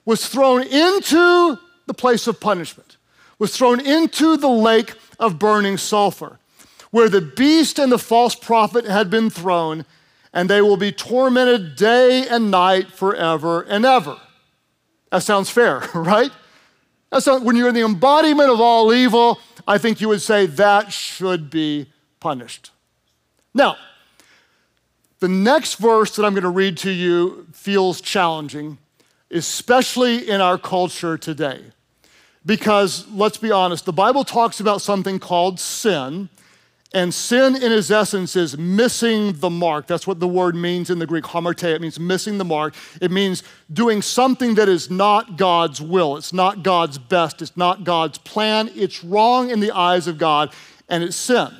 was 0.05 0.27
thrown 0.27 0.63
into 0.63 1.57
the 1.85 1.93
place 1.93 2.27
of 2.27 2.39
punishment, 2.39 2.97
was 3.39 3.55
thrown 3.55 3.79
into 3.79 4.35
the 4.35 4.49
lake 4.49 4.93
of 5.19 5.39
burning 5.39 5.77
sulfur, 5.77 6.39
where 6.89 7.07
the 7.07 7.21
beast 7.21 7.79
and 7.79 7.91
the 7.91 7.99
false 7.99 8.35
prophet 8.35 8.85
had 8.85 9.09
been 9.09 9.29
thrown, 9.29 9.85
and 10.33 10.49
they 10.49 10.61
will 10.61 10.77
be 10.77 10.91
tormented 10.91 11.75
day 11.75 12.27
and 12.27 12.49
night 12.49 12.91
forever 12.91 13.61
and 13.61 13.85
ever. 13.85 14.19
That 15.11 15.21
sounds 15.23 15.49
fair, 15.49 15.79
right? 15.93 16.31
That's 17.11 17.27
not, 17.27 17.43
when 17.43 17.55
you're 17.55 17.71
the 17.71 17.85
embodiment 17.85 18.49
of 18.49 18.59
all 18.59 18.91
evil, 18.93 19.39
I 19.67 19.77
think 19.77 20.01
you 20.01 20.07
would 20.07 20.21
say 20.21 20.47
that 20.47 20.91
should 20.91 21.51
be 21.51 21.91
punished. 22.19 22.71
Now, 23.53 23.75
the 25.21 25.29
next 25.29 25.75
verse 25.75 26.15
that 26.15 26.25
I'm 26.25 26.33
going 26.33 26.43
to 26.43 26.49
read 26.49 26.77
to 26.77 26.91
you 26.91 27.45
feels 27.53 28.01
challenging, 28.01 28.79
especially 29.29 30.27
in 30.27 30.41
our 30.41 30.57
culture 30.57 31.15
today. 31.15 31.61
Because 32.43 33.07
let's 33.09 33.37
be 33.37 33.51
honest, 33.51 33.85
the 33.85 33.93
Bible 33.93 34.23
talks 34.23 34.59
about 34.59 34.81
something 34.81 35.19
called 35.19 35.59
sin, 35.59 36.27
and 36.91 37.13
sin 37.13 37.55
in 37.55 37.71
its 37.71 37.91
essence 37.91 38.35
is 38.35 38.57
missing 38.57 39.33
the 39.33 39.49
mark. 39.51 39.85
That's 39.85 40.07
what 40.07 40.19
the 40.19 40.27
word 40.27 40.55
means 40.55 40.89
in 40.89 40.97
the 40.97 41.05
Greek, 41.05 41.25
hamartia. 41.25 41.75
It 41.75 41.81
means 41.81 41.99
missing 41.99 42.39
the 42.39 42.43
mark. 42.43 42.73
It 42.99 43.11
means 43.11 43.43
doing 43.71 44.01
something 44.01 44.55
that 44.55 44.67
is 44.67 44.89
not 44.89 45.37
God's 45.37 45.79
will. 45.79 46.17
It's 46.17 46.33
not 46.33 46.63
God's 46.63 46.97
best. 46.97 47.43
It's 47.43 47.55
not 47.55 47.83
God's 47.83 48.17
plan. 48.17 48.71
It's 48.73 49.03
wrong 49.03 49.51
in 49.51 49.59
the 49.59 49.71
eyes 49.71 50.07
of 50.07 50.17
God, 50.17 50.51
and 50.89 51.03
it's 51.03 51.15
sin. 51.15 51.55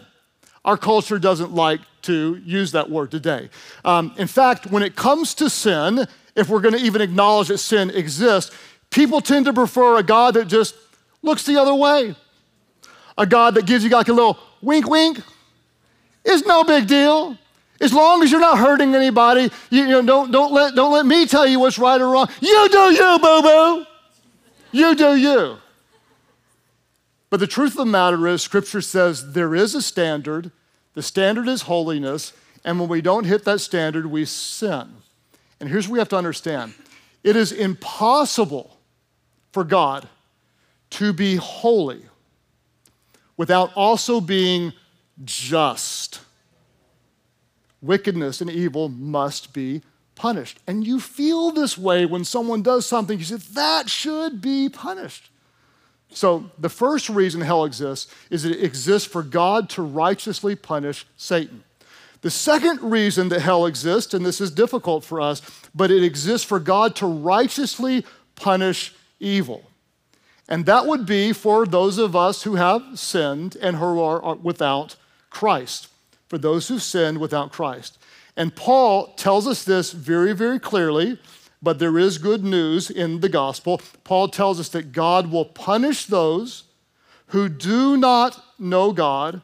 Our 0.63 0.77
culture 0.77 1.17
doesn't 1.17 1.53
like 1.53 1.81
to 2.03 2.41
use 2.45 2.71
that 2.73 2.89
word 2.89 3.11
today. 3.11 3.49
Um, 3.83 4.13
in 4.17 4.27
fact, 4.27 4.67
when 4.67 4.83
it 4.83 4.95
comes 4.95 5.33
to 5.35 5.49
sin, 5.49 6.07
if 6.35 6.49
we're 6.49 6.61
going 6.61 6.75
to 6.75 6.81
even 6.81 7.01
acknowledge 7.01 7.47
that 7.47 7.57
sin 7.57 7.89
exists, 7.89 8.55
people 8.89 9.21
tend 9.21 9.45
to 9.45 9.53
prefer 9.53 9.97
a 9.97 10.03
God 10.03 10.35
that 10.35 10.47
just 10.47 10.75
looks 11.21 11.45
the 11.45 11.59
other 11.59 11.73
way. 11.73 12.15
A 13.17 13.25
God 13.25 13.55
that 13.55 13.65
gives 13.65 13.83
you 13.83 13.89
like 13.89 14.07
a 14.07 14.13
little 14.13 14.37
wink, 14.61 14.87
wink. 14.87 15.19
It's 16.23 16.45
no 16.45 16.63
big 16.63 16.87
deal. 16.87 17.37
As 17.79 17.91
long 17.91 18.21
as 18.21 18.31
you're 18.31 18.39
not 18.39 18.59
hurting 18.59 18.93
anybody, 18.93 19.51
you, 19.71 19.81
you 19.81 19.87
know, 19.87 20.01
don't, 20.03 20.31
don't, 20.31 20.53
let, 20.53 20.75
don't 20.75 20.93
let 20.93 21.05
me 21.05 21.25
tell 21.25 21.47
you 21.47 21.59
what's 21.59 21.79
right 21.79 21.99
or 21.99 22.11
wrong. 22.11 22.29
You 22.39 22.69
do 22.69 22.93
you, 22.93 23.19
boo 23.19 23.41
boo. 23.41 23.85
You 24.71 24.95
do 24.95 25.15
you. 25.15 25.57
But 27.31 27.39
the 27.39 27.47
truth 27.47 27.71
of 27.71 27.77
the 27.77 27.85
matter 27.85 28.27
is, 28.27 28.43
Scripture 28.43 28.81
says 28.81 29.31
there 29.31 29.55
is 29.55 29.73
a 29.73 29.81
standard. 29.81 30.51
The 30.93 31.01
standard 31.01 31.47
is 31.47 31.63
holiness. 31.63 32.33
And 32.63 32.79
when 32.79 32.89
we 32.89 33.01
don't 33.01 33.23
hit 33.23 33.45
that 33.45 33.61
standard, 33.61 34.05
we 34.05 34.25
sin. 34.25 34.89
And 35.59 35.69
here's 35.69 35.87
what 35.87 35.93
we 35.93 35.99
have 35.99 36.09
to 36.09 36.17
understand 36.17 36.75
it 37.23 37.35
is 37.35 37.51
impossible 37.51 38.77
for 39.51 39.63
God 39.63 40.07
to 40.91 41.13
be 41.13 41.37
holy 41.37 42.03
without 43.37 43.71
also 43.75 44.19
being 44.19 44.73
just. 45.23 46.19
Wickedness 47.81 48.41
and 48.41 48.49
evil 48.49 48.89
must 48.89 49.53
be 49.53 49.81
punished. 50.15 50.59
And 50.67 50.85
you 50.85 50.99
feel 50.99 51.51
this 51.51 51.77
way 51.77 52.05
when 52.05 52.25
someone 52.25 52.61
does 52.61 52.85
something, 52.85 53.17
you 53.17 53.25
say, 53.25 53.37
that 53.53 53.89
should 53.89 54.41
be 54.41 54.69
punished. 54.69 55.30
So, 56.13 56.51
the 56.57 56.69
first 56.69 57.09
reason 57.09 57.41
hell 57.41 57.63
exists 57.63 58.13
is 58.29 58.43
it 58.43 58.63
exists 58.63 59.07
for 59.07 59.23
God 59.23 59.69
to 59.71 59.81
righteously 59.81 60.55
punish 60.55 61.05
Satan. 61.15 61.63
The 62.21 62.29
second 62.29 62.81
reason 62.81 63.29
that 63.29 63.41
hell 63.41 63.65
exists, 63.65 64.13
and 64.13 64.25
this 64.25 64.41
is 64.41 64.51
difficult 64.51 65.03
for 65.03 65.19
us, 65.19 65.41
but 65.73 65.89
it 65.89 66.03
exists 66.03 66.45
for 66.45 66.59
God 66.59 66.95
to 66.97 67.07
righteously 67.07 68.05
punish 68.35 68.93
evil. 69.19 69.63
And 70.47 70.65
that 70.65 70.85
would 70.85 71.05
be 71.05 71.31
for 71.31 71.65
those 71.65 71.97
of 71.97 72.15
us 72.15 72.43
who 72.43 72.55
have 72.55 72.83
sinned 72.99 73.55
and 73.61 73.77
who 73.77 73.99
are 74.01 74.35
without 74.35 74.97
Christ, 75.29 75.87
for 76.27 76.37
those 76.37 76.67
who 76.67 76.77
sinned 76.77 77.19
without 77.19 77.51
Christ. 77.51 77.97
And 78.35 78.55
Paul 78.55 79.13
tells 79.15 79.47
us 79.47 79.63
this 79.63 79.91
very, 79.91 80.33
very 80.33 80.59
clearly 80.59 81.19
but 81.61 81.79
there 81.79 81.97
is 81.97 82.17
good 82.17 82.43
news 82.43 82.89
in 82.89 83.19
the 83.19 83.29
gospel. 83.29 83.81
Paul 84.03 84.29
tells 84.29 84.59
us 84.59 84.69
that 84.69 84.91
God 84.91 85.31
will 85.31 85.45
punish 85.45 86.05
those 86.05 86.63
who 87.27 87.47
do 87.49 87.97
not 87.97 88.43
know 88.59 88.91
God 88.91 89.41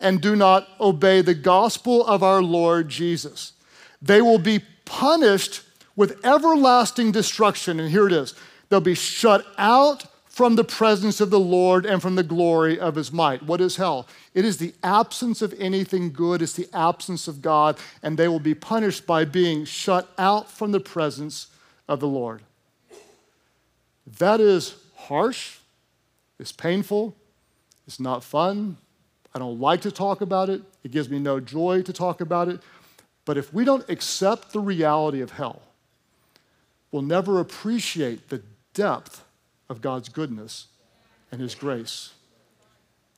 and 0.00 0.20
do 0.20 0.34
not 0.34 0.68
obey 0.80 1.20
the 1.20 1.34
gospel 1.34 2.06
of 2.06 2.22
our 2.22 2.42
Lord 2.42 2.88
Jesus. 2.88 3.52
They 4.00 4.22
will 4.22 4.38
be 4.38 4.60
punished 4.84 5.62
with 5.96 6.24
everlasting 6.24 7.12
destruction. 7.12 7.80
And 7.80 7.90
here 7.90 8.06
it 8.06 8.12
is 8.12 8.34
they'll 8.68 8.80
be 8.80 8.94
shut 8.94 9.44
out 9.58 10.06
from 10.28 10.54
the 10.54 10.64
presence 10.64 11.20
of 11.20 11.30
the 11.30 11.40
Lord 11.40 11.84
and 11.84 12.00
from 12.00 12.14
the 12.14 12.22
glory 12.22 12.78
of 12.78 12.94
his 12.94 13.12
might. 13.12 13.42
What 13.42 13.60
is 13.60 13.74
hell? 13.74 14.06
It 14.34 14.44
is 14.44 14.58
the 14.58 14.72
absence 14.84 15.42
of 15.42 15.52
anything 15.58 16.12
good, 16.12 16.42
it's 16.42 16.52
the 16.52 16.68
absence 16.72 17.26
of 17.26 17.42
God, 17.42 17.76
and 18.04 18.16
they 18.16 18.28
will 18.28 18.38
be 18.38 18.54
punished 18.54 19.04
by 19.04 19.24
being 19.24 19.64
shut 19.64 20.08
out 20.16 20.48
from 20.48 20.70
the 20.70 20.78
presence 20.78 21.48
of 21.88 22.00
the 22.00 22.08
Lord. 22.08 22.42
That 24.18 24.40
is 24.40 24.74
harsh, 24.96 25.58
it's 26.38 26.52
painful, 26.52 27.16
it's 27.86 28.00
not 28.00 28.22
fun. 28.22 28.76
I 29.34 29.38
don't 29.38 29.60
like 29.60 29.82
to 29.82 29.90
talk 29.90 30.20
about 30.20 30.48
it, 30.48 30.62
it 30.84 30.90
gives 30.90 31.08
me 31.08 31.18
no 31.18 31.40
joy 31.40 31.82
to 31.82 31.92
talk 31.92 32.20
about 32.20 32.48
it. 32.48 32.60
But 33.24 33.36
if 33.36 33.52
we 33.52 33.64
don't 33.64 33.88
accept 33.90 34.52
the 34.52 34.60
reality 34.60 35.20
of 35.20 35.32
hell, 35.32 35.62
we'll 36.90 37.02
never 37.02 37.40
appreciate 37.40 38.28
the 38.30 38.42
depth 38.72 39.24
of 39.68 39.82
God's 39.82 40.08
goodness 40.08 40.68
and 41.30 41.40
His 41.40 41.54
grace. 41.54 42.12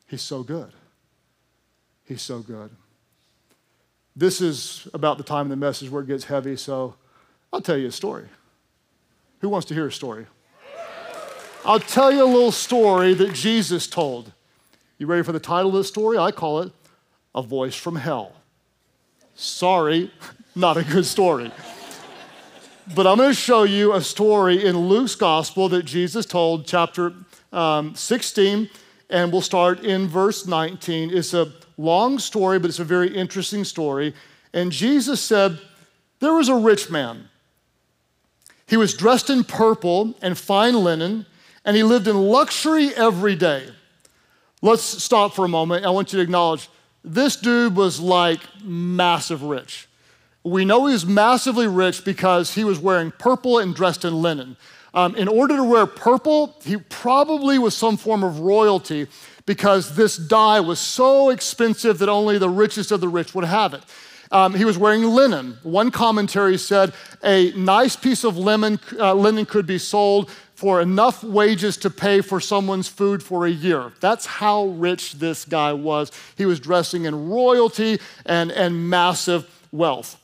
He's 0.08 0.22
so 0.22 0.42
good. 0.42 0.72
He's 2.04 2.22
so 2.22 2.40
good. 2.40 2.70
This 4.16 4.40
is 4.40 4.88
about 4.92 5.16
the 5.16 5.22
time 5.24 5.46
in 5.46 5.50
the 5.50 5.56
message 5.56 5.88
where 5.88 6.02
it 6.02 6.08
gets 6.08 6.24
heavy, 6.24 6.56
so 6.56 6.96
I'll 7.52 7.60
tell 7.60 7.76
you 7.76 7.86
a 7.86 7.92
story. 7.92 8.26
Who 9.40 9.48
wants 9.48 9.66
to 9.68 9.74
hear 9.74 9.86
a 9.86 9.92
story? 9.92 10.26
I'll 11.64 11.80
tell 11.80 12.12
you 12.12 12.24
a 12.24 12.26
little 12.26 12.52
story 12.52 13.14
that 13.14 13.32
Jesus 13.34 13.86
told. 13.86 14.32
You 14.98 15.06
ready 15.06 15.22
for 15.22 15.32
the 15.32 15.40
title 15.40 15.70
of 15.70 15.76
the 15.76 15.84
story? 15.84 16.18
I 16.18 16.30
call 16.30 16.60
it 16.60 16.72
A 17.34 17.42
Voice 17.42 17.74
from 17.74 17.96
Hell. 17.96 18.32
Sorry, 19.34 20.12
not 20.54 20.76
a 20.76 20.84
good 20.84 21.06
story. 21.06 21.50
But 22.94 23.06
I'm 23.06 23.16
going 23.16 23.30
to 23.30 23.34
show 23.34 23.62
you 23.62 23.94
a 23.94 24.00
story 24.00 24.64
in 24.64 24.76
Luke's 24.76 25.14
gospel 25.14 25.68
that 25.70 25.84
Jesus 25.84 26.26
told, 26.26 26.66
chapter 26.66 27.14
um, 27.52 27.94
16, 27.94 28.68
and 29.08 29.32
we'll 29.32 29.40
start 29.40 29.84
in 29.84 30.08
verse 30.08 30.46
19. 30.46 31.16
It's 31.16 31.32
a 31.32 31.52
long 31.78 32.18
story, 32.18 32.58
but 32.58 32.68
it's 32.68 32.78
a 32.78 32.84
very 32.84 33.14
interesting 33.14 33.64
story. 33.64 34.14
And 34.52 34.72
Jesus 34.72 35.20
said, 35.20 35.58
There 36.18 36.34
was 36.34 36.48
a 36.48 36.56
rich 36.56 36.90
man. 36.90 37.28
He 38.70 38.76
was 38.76 38.94
dressed 38.94 39.30
in 39.30 39.42
purple 39.42 40.14
and 40.22 40.38
fine 40.38 40.74
linen, 40.74 41.26
and 41.64 41.76
he 41.76 41.82
lived 41.82 42.06
in 42.06 42.16
luxury 42.16 42.94
every 42.94 43.34
day. 43.34 43.66
Let's 44.62 44.82
stop 44.82 45.34
for 45.34 45.44
a 45.44 45.48
moment. 45.48 45.84
I 45.84 45.90
want 45.90 46.12
you 46.12 46.18
to 46.18 46.22
acknowledge 46.22 46.68
this 47.02 47.34
dude 47.34 47.74
was 47.74 47.98
like 47.98 48.38
massive 48.62 49.42
rich. 49.42 49.88
We 50.44 50.64
know 50.64 50.86
he 50.86 50.92
was 50.92 51.04
massively 51.04 51.66
rich 51.66 52.04
because 52.04 52.54
he 52.54 52.62
was 52.62 52.78
wearing 52.78 53.10
purple 53.10 53.58
and 53.58 53.74
dressed 53.74 54.04
in 54.04 54.22
linen. 54.22 54.56
Um, 54.94 55.16
in 55.16 55.26
order 55.26 55.56
to 55.56 55.64
wear 55.64 55.86
purple, 55.86 56.56
he 56.64 56.76
probably 56.76 57.58
was 57.58 57.76
some 57.76 57.96
form 57.96 58.22
of 58.22 58.38
royalty 58.38 59.08
because 59.46 59.96
this 59.96 60.16
dye 60.16 60.60
was 60.60 60.78
so 60.78 61.30
expensive 61.30 61.98
that 61.98 62.08
only 62.08 62.38
the 62.38 62.48
richest 62.48 62.92
of 62.92 63.00
the 63.00 63.08
rich 63.08 63.34
would 63.34 63.44
have 63.44 63.74
it. 63.74 63.82
Um, 64.32 64.54
he 64.54 64.64
was 64.64 64.78
wearing 64.78 65.02
linen. 65.02 65.58
One 65.62 65.90
commentary 65.90 66.56
said 66.56 66.92
a 67.24 67.52
nice 67.52 67.96
piece 67.96 68.24
of 68.24 68.36
linen, 68.36 68.78
uh, 68.98 69.14
linen 69.14 69.44
could 69.44 69.66
be 69.66 69.78
sold 69.78 70.30
for 70.54 70.80
enough 70.80 71.24
wages 71.24 71.76
to 71.78 71.90
pay 71.90 72.20
for 72.20 72.38
someone's 72.38 72.86
food 72.86 73.22
for 73.22 73.46
a 73.46 73.50
year. 73.50 73.92
That's 74.00 74.26
how 74.26 74.66
rich 74.66 75.14
this 75.14 75.44
guy 75.44 75.72
was. 75.72 76.12
He 76.36 76.44
was 76.44 76.60
dressing 76.60 77.06
in 77.06 77.30
royalty 77.30 77.98
and, 78.26 78.52
and 78.52 78.88
massive 78.88 79.48
wealth. 79.72 80.16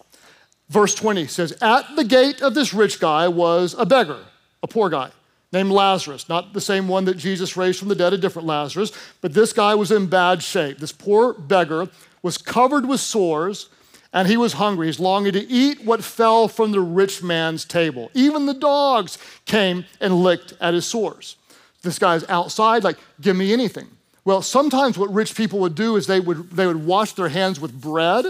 Verse 0.68 0.94
20 0.94 1.26
says, 1.26 1.56
At 1.62 1.96
the 1.96 2.04
gate 2.04 2.42
of 2.42 2.54
this 2.54 2.74
rich 2.74 3.00
guy 3.00 3.28
was 3.28 3.74
a 3.78 3.86
beggar, 3.86 4.20
a 4.62 4.68
poor 4.68 4.88
guy 4.88 5.10
named 5.52 5.70
Lazarus, 5.70 6.28
not 6.28 6.52
the 6.52 6.60
same 6.60 6.86
one 6.86 7.06
that 7.06 7.16
Jesus 7.16 7.56
raised 7.56 7.78
from 7.78 7.88
the 7.88 7.94
dead, 7.94 8.12
a 8.12 8.18
different 8.18 8.46
Lazarus, 8.46 8.92
but 9.20 9.32
this 9.32 9.52
guy 9.52 9.74
was 9.74 9.90
in 9.90 10.06
bad 10.06 10.42
shape. 10.42 10.78
This 10.78 10.92
poor 10.92 11.32
beggar 11.32 11.88
was 12.22 12.36
covered 12.36 12.86
with 12.86 13.00
sores 13.00 13.68
and 14.16 14.26
he 14.26 14.38
was 14.38 14.54
hungry. 14.54 14.86
He's 14.86 14.98
longing 14.98 15.34
to 15.34 15.46
eat 15.46 15.84
what 15.84 16.02
fell 16.02 16.48
from 16.48 16.72
the 16.72 16.80
rich 16.80 17.22
man's 17.22 17.66
table. 17.66 18.10
Even 18.14 18.46
the 18.46 18.54
dogs 18.54 19.18
came 19.44 19.84
and 20.00 20.22
licked 20.22 20.54
at 20.58 20.72
his 20.72 20.86
sores. 20.86 21.36
This 21.82 21.98
guy's 21.98 22.26
outside, 22.30 22.82
like, 22.82 22.96
give 23.20 23.36
me 23.36 23.52
anything. 23.52 23.86
Well, 24.24 24.40
sometimes 24.40 24.96
what 24.96 25.12
rich 25.12 25.36
people 25.36 25.58
would 25.58 25.74
do 25.74 25.96
is 25.96 26.06
they 26.06 26.20
would, 26.20 26.50
they 26.50 26.66
would 26.66 26.86
wash 26.86 27.12
their 27.12 27.28
hands 27.28 27.60
with 27.60 27.78
bread 27.78 28.24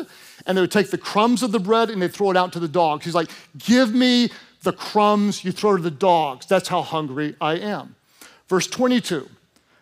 and 0.44 0.58
they 0.58 0.60
would 0.60 0.72
take 0.72 0.90
the 0.90 0.98
crumbs 0.98 1.44
of 1.44 1.52
the 1.52 1.60
bread 1.60 1.88
and 1.88 2.02
they'd 2.02 2.12
throw 2.12 2.32
it 2.32 2.36
out 2.36 2.52
to 2.54 2.60
the 2.60 2.66
dogs. 2.66 3.04
He's 3.04 3.14
like, 3.14 3.30
give 3.56 3.94
me 3.94 4.30
the 4.64 4.72
crumbs 4.72 5.44
you 5.44 5.52
throw 5.52 5.76
to 5.76 5.82
the 5.82 5.88
dogs. 5.88 6.46
That's 6.46 6.66
how 6.68 6.82
hungry 6.82 7.36
I 7.40 7.58
am. 7.58 7.94
Verse 8.48 8.66
22 8.66 9.28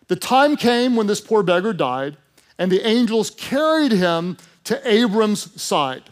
The 0.07 0.15
time 0.15 0.55
came 0.55 0.95
when 0.95 1.07
this 1.07 1.19
poor 1.19 1.41
beggar 1.41 1.73
died, 1.73 2.15
and 2.59 2.71
the 2.71 2.87
angels 2.87 3.31
carried 3.31 3.91
him 3.91 4.37
to 4.65 4.87
Abram's 4.87 5.61
side. 5.61 6.03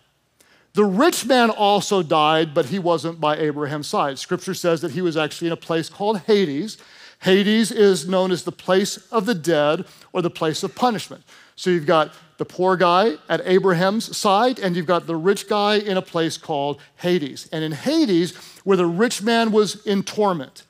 The 0.73 0.85
rich 0.85 1.25
man 1.25 1.51
also 1.51 2.01
died, 2.01 2.53
but 2.53 2.67
he 2.67 2.79
wasn't 2.79 3.21
by 3.21 3.37
Abraham's 3.37 3.87
side. 3.87 4.17
Scripture 4.17 4.55
says 4.55 4.81
that 4.81 4.91
he 4.91 5.01
was 5.01 5.15
actually 5.15 5.47
in 5.47 5.53
a 5.53 5.57
place 5.57 5.87
called 5.87 6.21
Hades. 6.21 6.77
Hades 7.19 7.71
is 7.71 8.07
known 8.07 8.31
as 8.31 8.43
the 8.43 8.51
place 8.51 8.97
of 9.11 9.25
the 9.25 9.35
dead 9.35 9.85
or 10.13 10.21
the 10.21 10.31
place 10.31 10.63
of 10.63 10.73
punishment. 10.73 11.23
So 11.55 11.69
you've 11.69 11.85
got 11.85 12.13
the 12.37 12.45
poor 12.45 12.75
guy 12.75 13.13
at 13.29 13.41
Abraham's 13.45 14.17
side, 14.17 14.59
and 14.59 14.75
you've 14.75 14.87
got 14.87 15.05
the 15.05 15.15
rich 15.15 15.47
guy 15.47 15.75
in 15.75 15.95
a 15.95 16.01
place 16.01 16.37
called 16.37 16.81
Hades. 16.97 17.47
And 17.51 17.63
in 17.63 17.71
Hades, 17.71 18.35
where 18.63 18.77
the 18.77 18.87
rich 18.87 19.21
man 19.21 19.51
was 19.51 19.85
in 19.85 20.01
torment, 20.01 20.63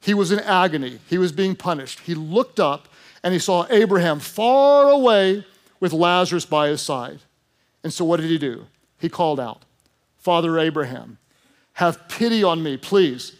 he 0.00 0.12
was 0.12 0.32
in 0.32 0.40
agony, 0.40 0.98
he 1.08 1.18
was 1.18 1.30
being 1.30 1.54
punished. 1.54 2.00
He 2.00 2.14
looked 2.14 2.58
up 2.58 2.88
and 3.22 3.32
he 3.32 3.38
saw 3.38 3.66
Abraham 3.70 4.18
far 4.18 4.88
away 4.88 5.44
with 5.80 5.92
Lazarus 5.92 6.44
by 6.44 6.68
his 6.68 6.80
side. 6.80 7.20
And 7.82 7.92
so 7.92 8.04
what 8.04 8.20
did 8.20 8.30
he 8.30 8.38
do? 8.38 8.66
He 8.98 9.08
called 9.08 9.38
out, 9.38 9.64
Father 10.18 10.58
Abraham, 10.58 11.18
have 11.74 12.08
pity 12.08 12.42
on 12.42 12.62
me, 12.62 12.76
please, 12.76 13.36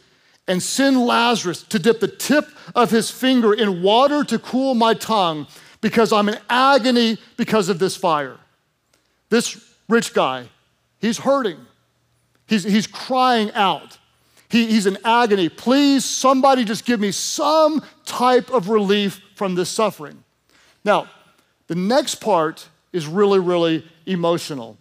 and 0.46 0.62
send 0.62 1.04
Lazarus 1.04 1.62
to 1.64 1.78
dip 1.78 2.00
the 2.00 2.08
tip 2.08 2.46
of 2.74 2.90
his 2.90 3.10
finger 3.10 3.52
in 3.52 3.82
water 3.82 4.22
to 4.24 4.38
cool 4.38 4.74
my 4.74 4.94
tongue 4.94 5.46
because 5.80 6.12
I'm 6.12 6.28
in 6.28 6.38
agony 6.48 7.18
because 7.36 7.68
of 7.68 7.78
this 7.78 7.96
fire. 7.96 8.36
This 9.30 9.74
rich 9.88 10.14
guy, 10.14 10.46
he's 11.00 11.18
hurting. 11.18 11.58
He's, 12.46 12.62
he's 12.62 12.86
crying 12.86 13.50
out. 13.52 13.98
He, 14.48 14.66
he's 14.66 14.86
in 14.86 14.98
agony. 15.04 15.48
Please, 15.48 16.04
somebody 16.04 16.64
just 16.64 16.84
give 16.84 17.00
me 17.00 17.10
some 17.10 17.82
type 18.04 18.50
of 18.50 18.68
relief 18.68 19.20
from 19.34 19.54
this 19.56 19.68
suffering. 19.68 20.22
Now, 20.84 21.08
the 21.66 21.74
next 21.74 22.16
part 22.16 22.68
is 22.92 23.06
really, 23.06 23.38
really 23.38 23.84
emotional. 24.06 24.78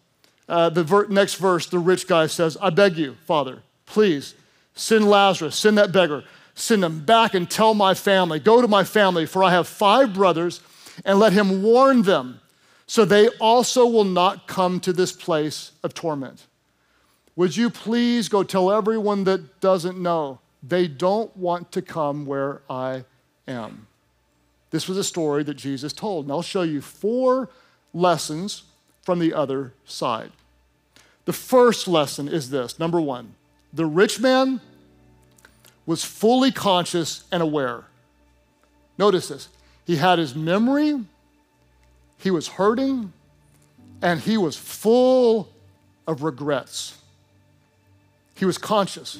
Uh, 0.48 0.70
the 0.70 0.84
ver- 0.84 1.08
next 1.08 1.36
verse, 1.36 1.68
the 1.68 1.80
rich 1.80 2.08
guy 2.08 2.28
says, 2.28 2.58
I 2.62 2.70
beg 2.70 2.98
you, 2.98 3.16
Father, 3.26 3.64
please 3.86 4.36
send 4.76 5.10
Lazarus, 5.10 5.56
send 5.56 5.78
that 5.78 5.92
beggar, 5.92 6.24
send 6.54 6.84
him 6.84 7.04
back 7.04 7.34
and 7.34 7.50
tell 7.50 7.74
my 7.74 7.94
family, 7.94 8.40
go 8.40 8.62
to 8.62 8.68
my 8.68 8.84
family, 8.84 9.26
for 9.26 9.44
I 9.44 9.52
have 9.52 9.68
five 9.68 10.14
brothers, 10.14 10.62
and 11.04 11.20
let 11.20 11.34
him 11.34 11.64
warn 11.64 12.04
them, 12.04 12.40
so 12.88 13.04
they 13.04 13.28
also 13.40 13.86
will 13.86 14.06
not 14.06 14.48
come 14.48 14.80
to 14.82 14.94
this 14.94 15.12
place 15.12 15.72
of 15.84 15.94
torment. 15.94 16.46
Would 17.36 17.58
you 17.58 17.70
please 17.70 18.30
go 18.30 18.44
tell 18.44 18.72
everyone 18.72 19.26
that 19.26 19.60
doesn't 19.60 19.98
know 19.98 20.40
they 20.64 20.88
don't 20.88 21.36
want 21.36 21.72
to 21.74 21.82
come 21.82 22.26
where 22.26 22.62
I 22.70 23.04
am? 23.48 23.88
This 24.76 24.90
was 24.90 24.98
a 24.98 25.06
story 25.06 25.42
that 25.44 25.54
Jesus 25.54 25.94
told. 25.94 26.26
And 26.26 26.34
I'll 26.34 26.42
show 26.42 26.64
you 26.64 26.82
four 26.82 27.48
lessons 27.94 28.64
from 29.04 29.20
the 29.20 29.34
other 29.34 29.72
side. 29.86 30.34
The 31.24 31.32
first 31.32 31.88
lesson 31.88 32.28
is 32.28 32.50
this 32.50 32.78
number 32.78 33.00
one, 33.00 33.36
the 33.72 33.86
rich 33.86 34.20
man 34.20 34.60
was 35.86 36.04
fully 36.04 36.52
conscious 36.52 37.24
and 37.32 37.42
aware. 37.42 37.86
Notice 38.98 39.30
this. 39.30 39.48
He 39.86 39.96
had 39.96 40.20
his 40.20 40.36
memory, 40.36 41.06
he 42.18 42.30
was 42.30 42.50
hurting, 42.50 43.14
and 44.02 44.20
he 44.20 44.36
was 44.36 44.58
full 44.58 45.54
of 46.06 46.22
regrets. 46.22 46.98
He 48.36 48.44
was 48.44 48.58
conscious 48.58 49.20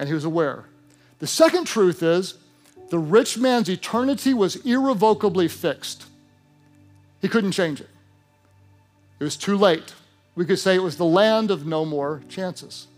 and 0.00 0.08
he 0.08 0.14
was 0.14 0.24
aware. 0.24 0.64
The 1.20 1.28
second 1.28 1.68
truth 1.68 2.02
is 2.02 2.34
the 2.92 2.98
rich 2.98 3.38
man's 3.38 3.70
eternity 3.70 4.34
was 4.34 4.56
irrevocably 4.66 5.48
fixed. 5.48 6.04
He 7.22 7.28
couldn't 7.28 7.52
change 7.52 7.80
it. 7.80 7.88
It 9.18 9.24
was 9.24 9.34
too 9.34 9.56
late. 9.56 9.94
We 10.34 10.44
could 10.44 10.58
say 10.58 10.74
it 10.74 10.82
was 10.82 10.98
the 10.98 11.06
land 11.06 11.50
of 11.50 11.64
no 11.64 11.86
more 11.86 12.20
chances. 12.28 12.88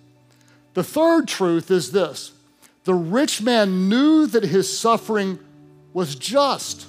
The 0.73 0.83
third 0.83 1.29
truth 1.29 1.71
is 1.71 1.93
this 1.93 2.33
the 2.83 2.93
rich 2.93 3.41
man 3.41 3.89
knew 3.89 4.27
that 4.27 4.43
his 4.43 4.67
suffering 4.77 5.39
was 5.93 6.17
just, 6.17 6.89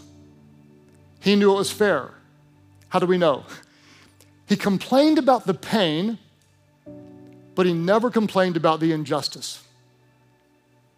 he 1.19 1.35
knew 1.35 1.53
it 1.53 1.57
was 1.57 1.71
fair. 1.71 2.09
How 2.89 2.97
do 2.97 3.05
we 3.05 3.19
know? 3.19 3.43
He 4.47 4.55
complained 4.55 5.19
about 5.19 5.45
the 5.45 5.53
pain, 5.53 6.17
but 7.53 7.67
he 7.67 7.73
never 7.73 8.09
complained 8.09 8.57
about 8.57 8.79
the 8.79 8.93
injustice. 8.93 9.61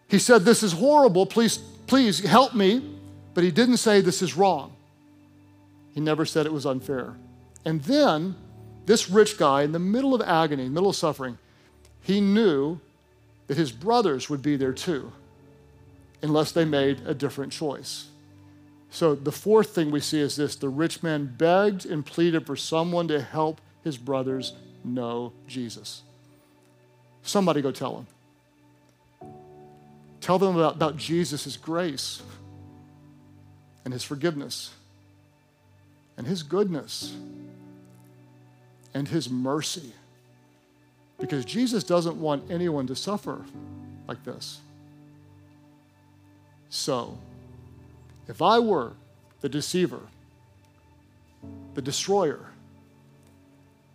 He 0.07 0.19
said, 0.19 0.45
This 0.45 0.63
is 0.63 0.71
horrible. 0.71 1.25
Please 1.25 1.59
please 1.87 2.19
help 2.19 2.53
me. 2.53 2.93
But 3.33 3.43
he 3.43 3.51
didn't 3.51 3.77
say 3.77 4.01
this 4.01 4.23
is 4.23 4.35
wrong. 4.35 4.73
He 5.93 6.01
never 6.01 6.25
said 6.25 6.47
it 6.47 6.53
was 6.53 6.65
unfair. 6.65 7.15
And 7.65 7.83
then 7.83 8.35
this 8.87 9.11
rich 9.11 9.37
guy, 9.37 9.61
in 9.61 9.73
the 9.73 9.79
middle 9.79 10.15
of 10.15 10.21
agony, 10.21 10.69
middle 10.69 10.89
of 10.89 10.95
suffering, 10.95 11.37
he 12.01 12.19
knew 12.19 12.79
that 13.45 13.57
his 13.57 13.71
brothers 13.71 14.29
would 14.29 14.41
be 14.41 14.55
there 14.55 14.73
too, 14.73 15.11
unless 16.23 16.51
they 16.51 16.65
made 16.65 17.01
a 17.05 17.13
different 17.13 17.51
choice. 17.51 18.05
So 18.89 19.13
the 19.13 19.31
fourth 19.31 19.69
thing 19.69 19.91
we 19.91 19.99
see 19.99 20.19
is 20.19 20.35
this 20.35 20.55
the 20.55 20.69
rich 20.69 21.03
man 21.03 21.35
begged 21.37 21.85
and 21.85 22.05
pleaded 22.05 22.47
for 22.47 22.55
someone 22.55 23.07
to 23.09 23.21
help 23.21 23.61
his 23.83 23.97
brothers 23.97 24.53
know 24.83 25.33
Jesus. 25.47 26.01
Somebody 27.21 27.61
go 27.61 27.71
tell 27.71 27.97
him. 27.97 28.07
Tell 30.27 30.37
them 30.37 30.57
about, 30.57 30.75
about 30.75 30.97
Jesus' 30.97 31.55
grace 31.55 32.21
and 33.85 33.93
his 33.93 34.03
forgiveness 34.03 34.71
and 36.17 36.27
his 36.27 36.43
goodness 36.43 37.15
and 38.93 39.07
his 39.07 39.29
mercy. 39.29 39.93
Because 41.17 41.45
Jesus 41.45 41.85
doesn't 41.85 42.19
want 42.19 42.51
anyone 42.51 42.87
to 42.87 42.95
suffer 42.95 43.45
like 44.05 44.21
this. 44.25 44.59
So, 46.69 47.17
if 48.27 48.41
I 48.41 48.59
were 48.59 48.91
the 49.39 49.47
deceiver, 49.47 50.01
the 51.73 51.81
destroyer, 51.81 52.47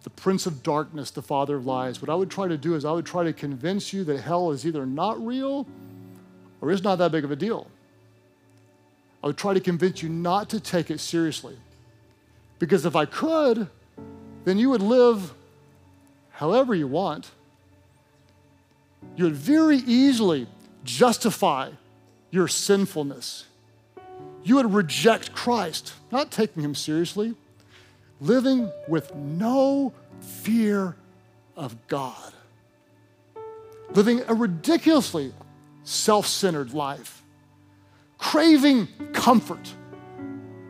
the 0.02 0.08
prince 0.08 0.46
of 0.46 0.62
darkness, 0.62 1.10
the 1.10 1.20
father 1.20 1.56
of 1.56 1.66
lies, 1.66 2.00
what 2.00 2.08
I 2.08 2.14
would 2.14 2.30
try 2.30 2.48
to 2.48 2.56
do 2.56 2.74
is 2.74 2.86
I 2.86 2.92
would 2.92 3.04
try 3.04 3.22
to 3.22 3.34
convince 3.34 3.92
you 3.92 4.02
that 4.04 4.22
hell 4.22 4.50
is 4.50 4.64
either 4.64 4.86
not 4.86 5.22
real 5.22 5.66
or 6.62 6.70
is 6.70 6.83
not 6.83 6.96
that 6.96 7.12
big 7.12 7.25
of 7.25 7.31
a 7.31 7.37
deal. 7.37 7.66
I 9.22 9.27
would 9.27 9.37
try 9.37 9.53
to 9.53 9.61
convince 9.61 10.03
you 10.03 10.09
not 10.09 10.48
to 10.51 10.61
take 10.61 10.90
it 10.90 11.01
seriously. 11.01 11.57
Because 12.59 12.87
if 12.87 12.96
I 12.96 13.05
could, 13.05 13.68
then 14.44 14.59
you 14.59 14.70
would 14.70 14.81
live 14.81 15.35
however 16.31 16.75
you 16.75 16.87
want. 16.87 17.31
You 19.16 19.25
would 19.25 19.35
very 19.35 19.79
easily 19.79 20.46
justify 20.85 21.70
your 22.31 22.46
sinfulness. 22.46 23.44
You 24.44 24.57
would 24.57 24.72
reject 24.72 25.33
Christ, 25.33 25.94
not 26.11 26.31
taking 26.31 26.62
him 26.62 26.75
seriously, 26.75 27.35
living 28.20 28.70
with 28.88 29.14
no 29.14 29.92
fear 30.20 30.96
of 31.57 31.77
God, 31.88 32.33
living 33.94 34.22
a 34.29 34.35
ridiculously 34.35 35.33
self 35.84 36.26
centered 36.26 36.72
life, 36.72 37.22
craving 38.18 38.88
comfort, 39.12 39.72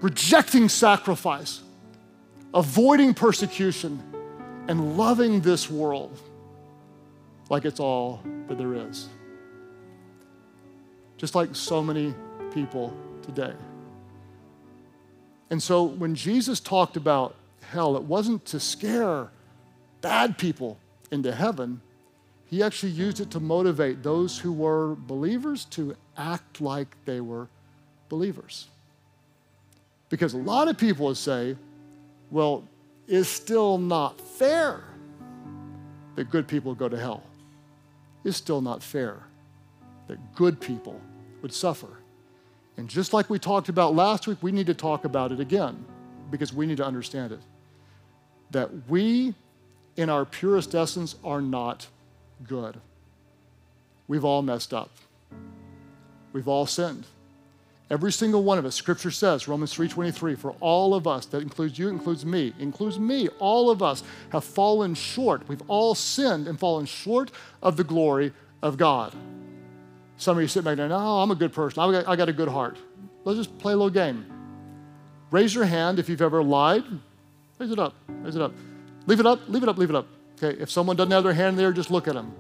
rejecting 0.01 0.69
sacrifice, 0.69 1.61
avoiding 2.55 3.15
persecution, 3.15 4.03
and 4.69 4.97
loving 4.97 5.41
this 5.41 5.71
world 5.71 6.19
like 7.51 7.65
it's 7.67 7.81
all 7.81 8.23
that 8.49 8.57
there 8.57 8.75
is. 8.75 9.09
Just 11.19 11.35
like 11.35 11.55
so 11.55 11.83
many 11.83 12.15
people 12.53 12.97
today. 13.23 13.53
And 15.51 15.63
so 15.63 15.85
when 15.85 16.15
Jesus 16.15 16.61
talked 16.61 16.97
about 16.97 17.37
hell, 17.61 17.97
it 17.97 18.05
wasn't 18.05 18.45
to 18.47 18.59
scare 18.59 19.31
bad 20.01 20.39
people 20.39 20.79
into 21.11 21.31
heaven. 21.31 21.83
He 22.53 22.63
actually 22.63 22.93
used 22.93 23.19
it 23.19 23.31
to 23.31 23.41
motivate 23.41 24.03
those 24.03 24.39
who 24.39 24.53
were 24.53 24.95
believers 24.95 25.65
to 25.71 25.97
act 26.19 26.61
like 26.61 26.87
they 27.07 27.19
were 27.23 27.49
believers. 28.11 28.69
Because 30.11 30.35
a 30.35 30.37
lot 30.37 30.69
of 30.69 30.77
people 30.77 31.07
would 31.07 31.17
say, 31.17 31.57
well, 32.31 32.69
it's 33.09 33.31
still 33.31 33.79
not 33.79 34.21
fair 34.21 34.85
that 36.15 36.31
good 36.31 36.47
people 36.47 36.75
go 36.75 36.91
to 36.91 36.99
hell. 36.99 37.23
It's 38.23 38.37
still 38.37 38.61
not 38.61 38.83
fair 38.83 39.23
that 40.09 40.35
good 40.35 40.61
people 40.61 41.01
would 41.41 41.55
suffer. 41.55 41.89
And 42.77 42.87
just 42.87 43.15
like 43.15 43.31
we 43.31 43.39
talked 43.39 43.71
about 43.71 43.95
last 43.95 44.27
week, 44.27 44.37
we 44.43 44.53
need 44.53 44.67
to 44.67 44.75
talk 44.75 45.07
about 45.07 45.33
it 45.33 45.41
again 45.41 45.83
because 46.31 46.53
we 46.53 46.67
need 46.67 46.77
to 46.77 46.85
understand 46.85 47.33
it. 47.33 47.41
That 48.51 48.91
we, 48.91 49.35
in 49.97 50.11
our 50.11 50.27
purest 50.27 50.75
essence, 50.75 51.15
are 51.25 51.41
not 51.41 51.87
good. 52.47 52.81
We've 54.09 54.25
all 54.25 54.43
messed 54.43 54.75
up. 54.75 54.91
We've 56.33 56.49
all 56.49 56.67
sinned. 56.67 57.07
Every 57.91 58.11
single 58.11 58.43
one 58.43 58.59
of 58.59 58.65
us, 58.65 58.75
scripture 58.75 59.11
says, 59.11 59.47
Romans 59.47 59.75
3:23, 59.75 60.39
for 60.39 60.55
all 60.61 60.95
of 60.95 61.07
us, 61.07 61.27
that 61.27 61.43
includes 61.43 61.79
you, 61.79 61.89
includes 61.89 62.25
me, 62.25 62.55
includes 62.59 62.99
me, 62.99 63.29
all 63.39 63.69
of 63.69 63.83
us 63.83 64.03
have 64.31 64.45
fallen 64.45 64.95
short. 64.95 65.47
We've 65.47 65.63
all 65.69 65.95
sinned 65.95 66.49
and 66.49 66.59
fallen 66.59 66.87
short 66.87 67.31
of 67.63 67.77
the 67.77 67.85
glory 67.85 68.33
of 68.63 68.79
God. 68.79 69.15
Some 70.17 70.39
of 70.39 70.43
you 70.43 70.49
sit 70.49 70.65
back 70.65 70.79
there, 70.79 70.89
no, 70.89 70.97
I'm 70.97 71.31
a 71.31 71.35
good 71.35 71.53
person. 71.53 71.83
I 71.83 71.93
got, 71.93 72.09
I 72.09 72.17
got 72.17 72.31
a 72.31 72.33
good 72.33 72.49
heart. 72.49 72.79
Let's 73.25 73.39
just 73.39 73.59
play 73.59 73.75
a 73.75 73.77
little 73.77 73.91
game. 73.91 74.25
Raise 75.31 75.55
your 75.55 75.65
hand 75.65 75.99
if 75.99 76.09
you've 76.09 76.23
ever 76.23 76.43
lied. 76.43 76.85
Raise 77.59 77.71
it 77.71 77.79
up. 77.79 77.95
Raise 78.09 78.37
it 78.37 78.43
up. 78.43 78.53
Leave 79.07 79.21
it 79.21 79.27
up. 79.27 79.41
Leave 79.49 79.63
it 79.63 79.69
up. 79.69 79.77
Leave 79.77 79.91
it 79.91 79.97
up. 79.97 80.07
Okay. 80.43 80.61
If 80.61 80.71
someone 80.71 80.97
doesn't 80.97 81.13
have 81.13 81.25
their 81.25 81.33
hand 81.33 81.59
there, 81.59 81.73
just 81.73 81.91
look 81.91 82.09
at 82.09 82.15
them. 82.15 82.33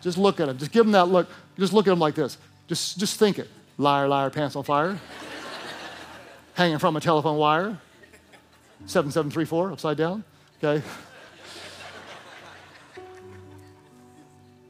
just 0.00 0.18
look 0.18 0.40
at 0.40 0.46
them. 0.46 0.58
Just 0.58 0.72
give 0.72 0.84
them 0.84 0.92
that 0.92 1.08
look. 1.08 1.28
Just 1.58 1.72
look 1.72 1.86
at 1.86 1.90
them 1.90 1.98
like 1.98 2.14
this. 2.14 2.38
Just, 2.68 2.98
just 2.98 3.18
think 3.18 3.38
it. 3.38 3.48
Liar, 3.78 4.08
liar, 4.08 4.30
pants 4.30 4.56
on 4.56 4.64
fire. 4.64 4.98
Hanging 6.54 6.78
from 6.78 6.96
a 6.96 7.00
telephone 7.00 7.38
wire. 7.38 7.78
7734, 8.86 9.72
upside 9.72 9.96
down. 9.96 10.24
Okay. 10.62 10.84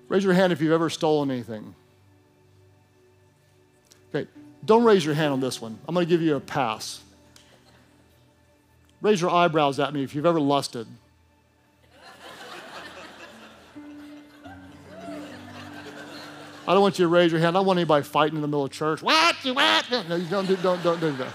Raise 0.09 0.23
your 0.23 0.35
hand 0.35 0.53
if 0.53 0.61
you've 0.61 0.73
ever 0.73 0.91
stolen 0.91 1.31
anything. 1.31 1.75
Okay, 4.15 4.29
don't 4.63 4.85
raise 4.85 5.05
your 5.05 5.15
hand 5.15 5.33
on 5.33 5.41
this 5.41 5.59
one. 5.59 5.79
I'm 5.89 5.95
going 5.95 6.07
to 6.07 6.11
give 6.11 6.21
you 6.21 6.37
a 6.37 6.41
pass. 6.41 7.01
Raise 9.03 9.21
your 9.21 9.31
eyebrows 9.31 9.81
at 9.81 9.93
me 9.93 10.05
if 10.05 10.15
you've 10.15 10.25
ever 10.27 10.41
lusted. 10.41 10.87
I 16.67 16.75
don't 16.75 16.83
want 16.83 16.97
you 17.01 17.07
to 17.07 17.09
raise 17.09 17.33
your 17.33 17.41
hand. 17.41 17.57
I 17.57 17.59
don't 17.59 17.67
want 17.67 17.81
anybody 17.81 18.05
fighting 18.05 18.37
in 18.37 18.41
the 18.41 18.47
middle 18.47 18.65
of 18.65 18.71
church. 18.71 19.03
What? 19.03 19.35
What? 19.45 19.91
No, 20.09 20.15
you 20.15 20.27
don't 20.27 20.47
do, 20.47 20.57
don't, 20.57 20.81
don't 20.85 21.01
do 21.01 21.11
that. 21.13 21.35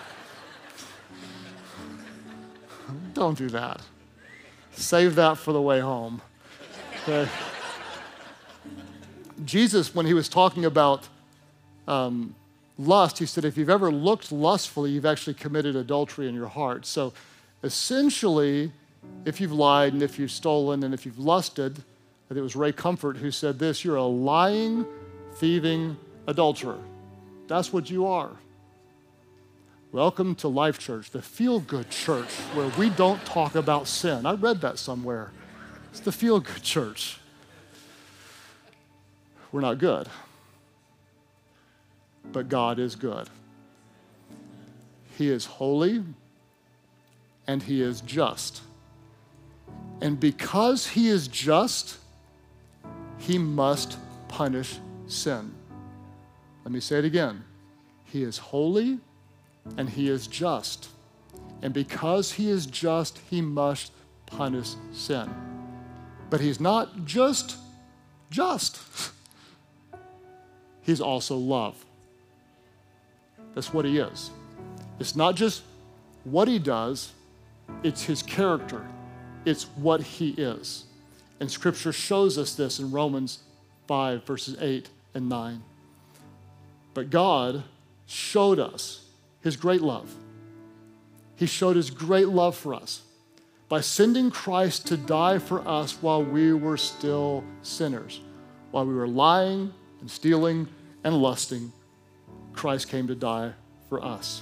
Don't 3.14 3.38
do 3.38 3.50
that. 3.50 3.82
Save 4.72 5.16
that 5.16 5.38
for 5.38 5.52
the 5.52 5.62
way 5.62 5.82
home. 5.82 6.22
Okay? 7.04 7.30
Jesus, 9.44 9.94
when 9.94 10.06
he 10.06 10.14
was 10.14 10.30
talking 10.30 10.64
about 10.64 11.10
um, 11.90 12.34
lust, 12.78 13.20
he 13.20 13.26
said, 13.26 13.44
if 13.44 13.58
you've 13.58 13.70
ever 13.70 13.92
looked 13.92 14.32
lustfully, 14.32 14.92
you've 14.92 15.06
actually 15.06 15.34
committed 15.34 15.76
adultery 15.76 16.30
in 16.30 16.36
your 16.36 16.48
heart. 16.48 16.86
So 16.86 17.12
essentially, 17.64 18.72
if 19.26 19.42
you've 19.42 19.52
lied 19.52 19.94
and 19.94 20.04
if 20.04 20.20
you've 20.20 20.32
stolen 20.32 20.84
and 20.84 20.94
if 20.94 21.06
you've 21.06 21.20
lusted, 21.20 21.84
it 22.30 22.42
was 22.42 22.56
Ray 22.56 22.72
Comfort 22.72 23.18
who 23.18 23.32
said 23.32 23.60
this 23.60 23.84
you're 23.86 23.96
a 23.96 24.04
lying, 24.04 24.86
thieving 25.36 25.98
adulterer. 26.28 26.80
That's 27.48 27.72
what 27.72 27.90
you 27.90 28.06
are. 28.08 28.32
Welcome 29.92 30.36
to 30.36 30.48
Life 30.48 30.80
Church, 30.80 31.12
the 31.12 31.22
feel 31.22 31.60
good 31.60 31.90
church 31.90 32.30
where 32.54 32.70
we 32.78 32.90
don't 32.90 33.24
talk 33.26 33.56
about 33.56 33.88
sin. 33.88 34.26
I 34.26 34.34
read 34.34 34.62
that 34.62 34.78
somewhere. 34.78 35.32
It's 35.92 36.02
the 36.02 36.12
feel 36.12 36.40
good 36.40 36.62
church 36.62 37.20
we're 39.52 39.62
not 39.62 39.78
good. 39.78 40.08
But 42.32 42.50
God 42.50 42.80
is 42.80 42.96
good. 42.96 43.30
He 45.18 45.30
is 45.30 45.46
holy 45.46 46.04
and 47.48 47.64
He 47.64 47.82
is 47.82 48.02
just. 48.02 48.62
And 50.02 50.20
because 50.20 50.88
He 50.88 51.08
is 51.08 51.28
just, 51.28 51.98
He 53.18 53.38
must 53.38 53.98
punish 54.28 54.80
sin. 55.08 55.54
Let 56.64 56.72
me 56.72 56.80
say 56.80 57.00
it 57.00 57.06
again. 57.06 57.44
He 58.06 58.24
is 58.24 58.38
holy 58.38 59.00
and 59.78 59.90
He 59.90 60.10
is 60.10 60.28
just. 60.28 60.90
And 61.62 61.74
because 61.74 62.34
He 62.34 62.50
is 62.50 62.66
just, 62.66 63.20
He 63.30 63.42
must 63.42 63.92
punish 64.26 64.76
sin. 64.92 65.30
But 66.30 66.42
He's 66.42 66.60
not 66.60 67.06
just 67.06 67.58
just. 68.30 68.80
He's 70.82 71.02
also 71.02 71.36
love. 71.36 71.84
That's 73.54 73.74
what 73.74 73.86
He 73.86 73.98
is. 73.98 74.32
It's 75.00 75.16
not 75.16 75.36
just 75.36 75.64
what 76.24 76.48
He 76.48 76.60
does, 76.60 77.12
it's 77.84 78.04
His 78.04 78.22
character, 78.24 78.86
it's 79.46 79.64
what 79.76 80.02
He 80.02 80.30
is. 80.32 80.86
And 81.40 81.50
Scripture 81.50 81.94
shows 81.94 82.38
us 82.38 82.56
this 82.56 82.80
in 82.80 82.92
Romans 82.92 83.40
5, 83.88 84.26
verses 84.26 84.58
8 84.60 84.90
and 85.14 85.30
9. 85.30 85.64
But 86.94 87.10
God 87.10 87.64
showed 88.06 88.60
us 88.60 89.06
His 89.42 89.56
great 89.56 89.82
love. 89.82 90.14
He 91.36 91.46
showed 91.46 91.76
His 91.76 91.92
great 91.92 92.28
love 92.28 92.56
for 92.56 92.74
us 92.74 93.02
by 93.70 93.82
sending 93.82 94.32
Christ 94.32 94.88
to 94.88 94.98
die 94.98 95.40
for 95.40 95.68
us 95.68 96.02
while 96.02 96.24
we 96.24 96.54
were 96.54 96.78
still 96.78 97.44
sinners, 97.62 98.22
while 98.72 98.86
we 98.86 98.94
were 98.94 99.08
lying 99.08 99.74
and 100.00 100.10
stealing 100.10 100.68
and 101.04 101.16
lusting, 101.22 101.72
Christ 102.54 102.90
came 102.90 103.08
to 103.08 103.16
die 103.16 103.54
for 103.90 104.04
us. 104.04 104.42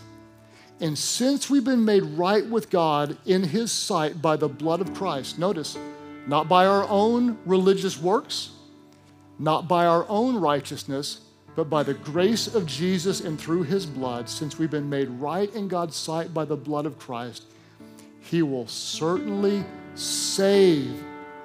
And 0.81 0.97
since 0.97 1.49
we've 1.49 1.63
been 1.63 1.85
made 1.85 2.03
right 2.03 2.45
with 2.45 2.69
God 2.69 3.17
in 3.25 3.43
His 3.43 3.71
sight 3.71 4.21
by 4.21 4.35
the 4.35 4.49
blood 4.49 4.81
of 4.81 4.93
Christ, 4.93 5.39
notice, 5.39 5.77
not 6.27 6.49
by 6.49 6.65
our 6.65 6.87
own 6.89 7.37
religious 7.45 7.99
works, 7.99 8.51
not 9.39 9.67
by 9.67 9.85
our 9.85 10.05
own 10.09 10.35
righteousness, 10.35 11.21
but 11.55 11.69
by 11.69 11.83
the 11.83 11.93
grace 11.93 12.53
of 12.53 12.65
Jesus 12.65 13.21
and 13.21 13.39
through 13.39 13.63
His 13.63 13.85
blood, 13.85 14.29
since 14.29 14.59
we've 14.59 14.71
been 14.71 14.89
made 14.89 15.09
right 15.09 15.53
in 15.55 15.69
God's 15.69 15.95
sight 15.95 16.33
by 16.33 16.43
the 16.43 16.57
blood 16.57 16.85
of 16.85 16.99
Christ, 16.99 17.45
He 18.19 18.41
will 18.41 18.67
certainly 18.67 19.63
save 19.95 21.01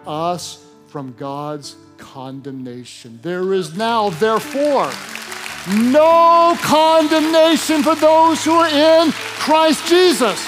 us 0.07 0.67
from 0.89 1.15
God's 1.17 1.77
condemnation. 1.99 3.21
There 3.23 3.53
is 3.53 3.77
now, 3.77 4.11
therefore, 4.11 4.91
no 5.69 6.57
condemnation 6.63 7.83
for 7.83 7.95
those 7.95 8.45
who 8.45 8.53
are 8.53 8.69
in 8.69 9.13
Christ 9.13 9.87
Jesus. 9.87 10.47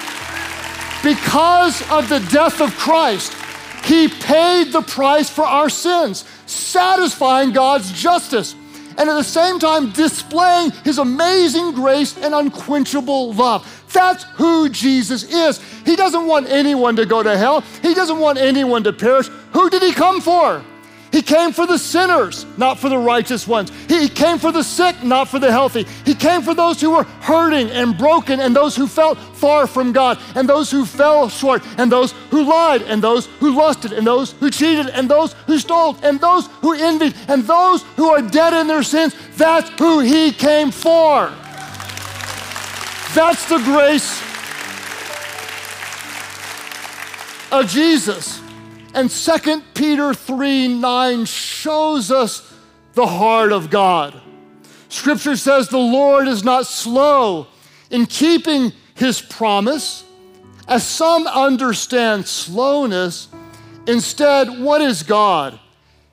Because 1.03 1.83
of 1.91 2.09
the 2.09 2.21
death 2.31 2.61
of 2.61 2.75
Christ, 2.77 3.35
He 3.85 4.09
paid 4.09 4.73
the 4.73 4.83
price 4.83 5.29
for 5.29 5.45
our 5.45 5.69
sins, 5.69 6.25
satisfying 6.47 7.53
God's 7.53 7.93
justice. 7.93 8.55
and 8.99 9.09
at 9.09 9.15
the 9.15 9.25
same 9.25 9.59
time 9.59 9.91
displaying 9.93 10.71
his 10.85 10.99
amazing 10.99 11.73
grace 11.73 12.15
and 12.19 12.35
unquenchable 12.35 13.33
love. 13.33 13.67
That's 13.91 14.25
who 14.35 14.69
Jesus 14.69 15.25
is. 15.25 15.61
He 15.87 15.97
doesn't 15.97 16.27
want 16.27 16.51
anyone 16.51 16.97
to 16.97 17.07
go 17.07 17.23
to 17.23 17.37
hell, 17.37 17.63
he 17.81 17.95
doesn't 17.95 18.19
want 18.19 18.37
anyone 18.37 18.85
to 18.85 18.93
perish. 18.93 19.29
Who 19.55 19.71
did 19.71 19.83
he 19.83 19.93
come 19.93 20.21
for? 20.21 20.63
He 21.13 21.21
came 21.21 21.53
for 21.53 21.67
the 21.67 21.79
sinners, 21.79 22.47
not 22.57 22.79
for 22.79 22.89
the 22.89 22.97
righteous 22.97 23.47
ones. 23.47 23.71
He 23.87 24.09
came 24.09 24.39
for 24.39 24.51
the 24.51 24.65
sick, 24.65 25.05
not 25.05 25.29
for 25.29 25.39
the 25.39 25.53
healthy. 25.53 25.85
He 26.07 26.15
came 26.15 26.41
for 26.41 26.55
those 26.55 26.81
who 26.81 26.93
were 26.93 27.05
hurting 27.05 27.71
and 27.71 27.97
broken, 27.99 28.41
and 28.41 28.57
those 28.57 28.75
who 28.75 28.87
felt 28.87 29.19
far 29.35 29.67
from 29.67 29.93
God, 29.93 30.19
and 30.35 30.49
those 30.49 30.71
who 30.71 30.87
fell 30.87 31.29
short, 31.29 31.63
and 31.77 31.93
those 31.93 32.13
who 32.31 32.43
lied, 32.45 32.81
and 32.83 33.03
those 33.03 33.27
who 33.41 33.55
lusted, 33.55 33.93
and 33.93 34.07
those 34.07 34.33
who 34.33 34.51
cheated, 34.51 34.89
and 34.89 35.09
those 35.09 35.35
who 35.47 35.59
stole, 35.59 35.99
and 36.03 36.19
those 36.19 36.47
who 36.63 36.73
envied, 36.73 37.15
and 37.29 37.45
those 37.45 37.83
who 37.97 38.09
are 38.09 38.23
dead 38.23 38.55
in 38.55 38.67
their 38.67 38.83
sins. 38.83 39.15
That's 39.37 39.69
who 39.79 40.01
He 40.01 40.33
came 40.33 40.71
for. 40.71 41.31
That's 43.15 43.47
the 43.51 43.59
grace 43.59 44.23
of 47.53 47.69
Jesus. 47.69 48.42
And 48.95 49.11
2 49.11 49.63
Peter 49.75 50.13
3 50.15 50.69
9 50.69 51.25
shows 51.25 52.11
us 52.11 52.53
the 52.95 53.07
heart 53.07 53.53
of 53.53 53.71
God. 53.71 54.21
Scripture 54.89 55.37
says 55.37 55.69
the 55.69 55.79
Lord 55.79 56.29
is 56.29 56.45
not 56.45 56.67
slow 56.67 57.47
in 57.91 58.07
keeping 58.07 58.73
his 58.95 59.23
promise, 59.23 60.05
as 60.69 60.87
some 60.87 61.27
understand 61.27 62.27
slowness. 62.27 63.29
Instead, 63.87 64.61
what 64.61 64.81
is 64.83 65.03
God? 65.03 65.59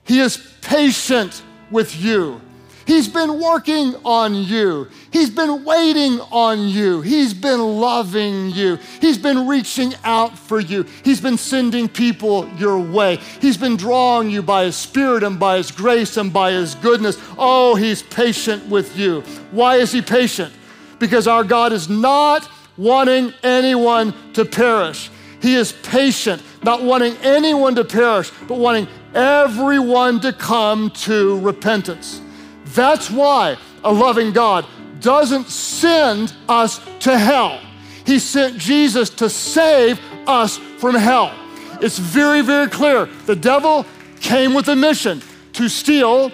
He 0.06 0.20
is 0.20 0.38
patient 0.62 1.44
with 1.70 1.96
you 1.96 2.42
He's 2.90 3.08
been 3.08 3.40
working 3.40 3.94
on 4.04 4.34
you. 4.34 4.88
He's 5.12 5.30
been 5.30 5.64
waiting 5.64 6.20
on 6.32 6.68
you. 6.68 7.02
He's 7.02 7.34
been 7.34 7.60
loving 7.60 8.52
you. 8.52 8.78
He's 9.02 9.18
been 9.18 9.48
reaching 9.48 9.94
out 10.04 10.38
for 10.38 10.60
you. 10.60 10.86
He's 11.04 11.20
been 11.20 11.38
sending 11.38 11.90
people 11.90 12.48
your 12.58 12.80
way. 12.80 13.18
He's 13.42 13.58
been 13.58 13.76
drawing 13.76 14.30
you 14.30 14.44
by 14.44 14.66
His 14.66 14.76
Spirit 14.76 15.24
and 15.24 15.40
by 15.40 15.58
His 15.58 15.72
grace 15.72 16.18
and 16.18 16.32
by 16.32 16.52
His 16.52 16.76
goodness. 16.76 17.18
Oh, 17.38 17.76
He's 17.76 18.04
patient 18.04 18.68
with 18.70 18.96
you. 18.96 19.22
Why 19.52 19.78
is 19.78 19.92
He 19.92 20.02
patient? 20.02 20.54
Because 21.00 21.28
our 21.28 21.44
God 21.44 21.74
is 21.74 21.90
not 21.90 22.50
wanting 22.78 23.34
anyone 23.44 24.14
to 24.34 24.46
perish. 24.46 25.10
He 25.42 25.56
is 25.56 25.72
patient, 25.72 26.44
not 26.64 26.84
wanting 26.84 27.16
anyone 27.24 27.74
to 27.76 27.86
perish, 27.86 28.32
but 28.48 28.60
wanting 28.60 28.88
everyone 29.16 30.20
to 30.20 30.34
come 30.34 30.92
to 30.92 31.40
repentance. 31.40 32.22
That's 32.66 33.10
why 33.10 33.58
a 33.84 33.92
loving 33.92 34.34
God 34.34 34.66
doesn't 35.02 35.50
send 35.50 36.34
us 36.48 36.80
to 37.00 37.18
hell. 37.18 37.60
He 38.06 38.20
sent 38.20 38.58
Jesus 38.58 39.10
to 39.12 39.30
save 39.30 40.00
us 40.28 40.58
from 40.58 40.96
hell. 40.96 41.34
It's 41.82 41.98
very, 41.98 42.42
very 42.42 42.68
clear. 42.68 43.06
The 43.26 43.36
devil 43.36 43.86
came 44.20 44.54
with 44.54 44.68
a 44.68 44.76
mission 44.76 45.22
to 45.54 45.70
steal, 45.70 46.32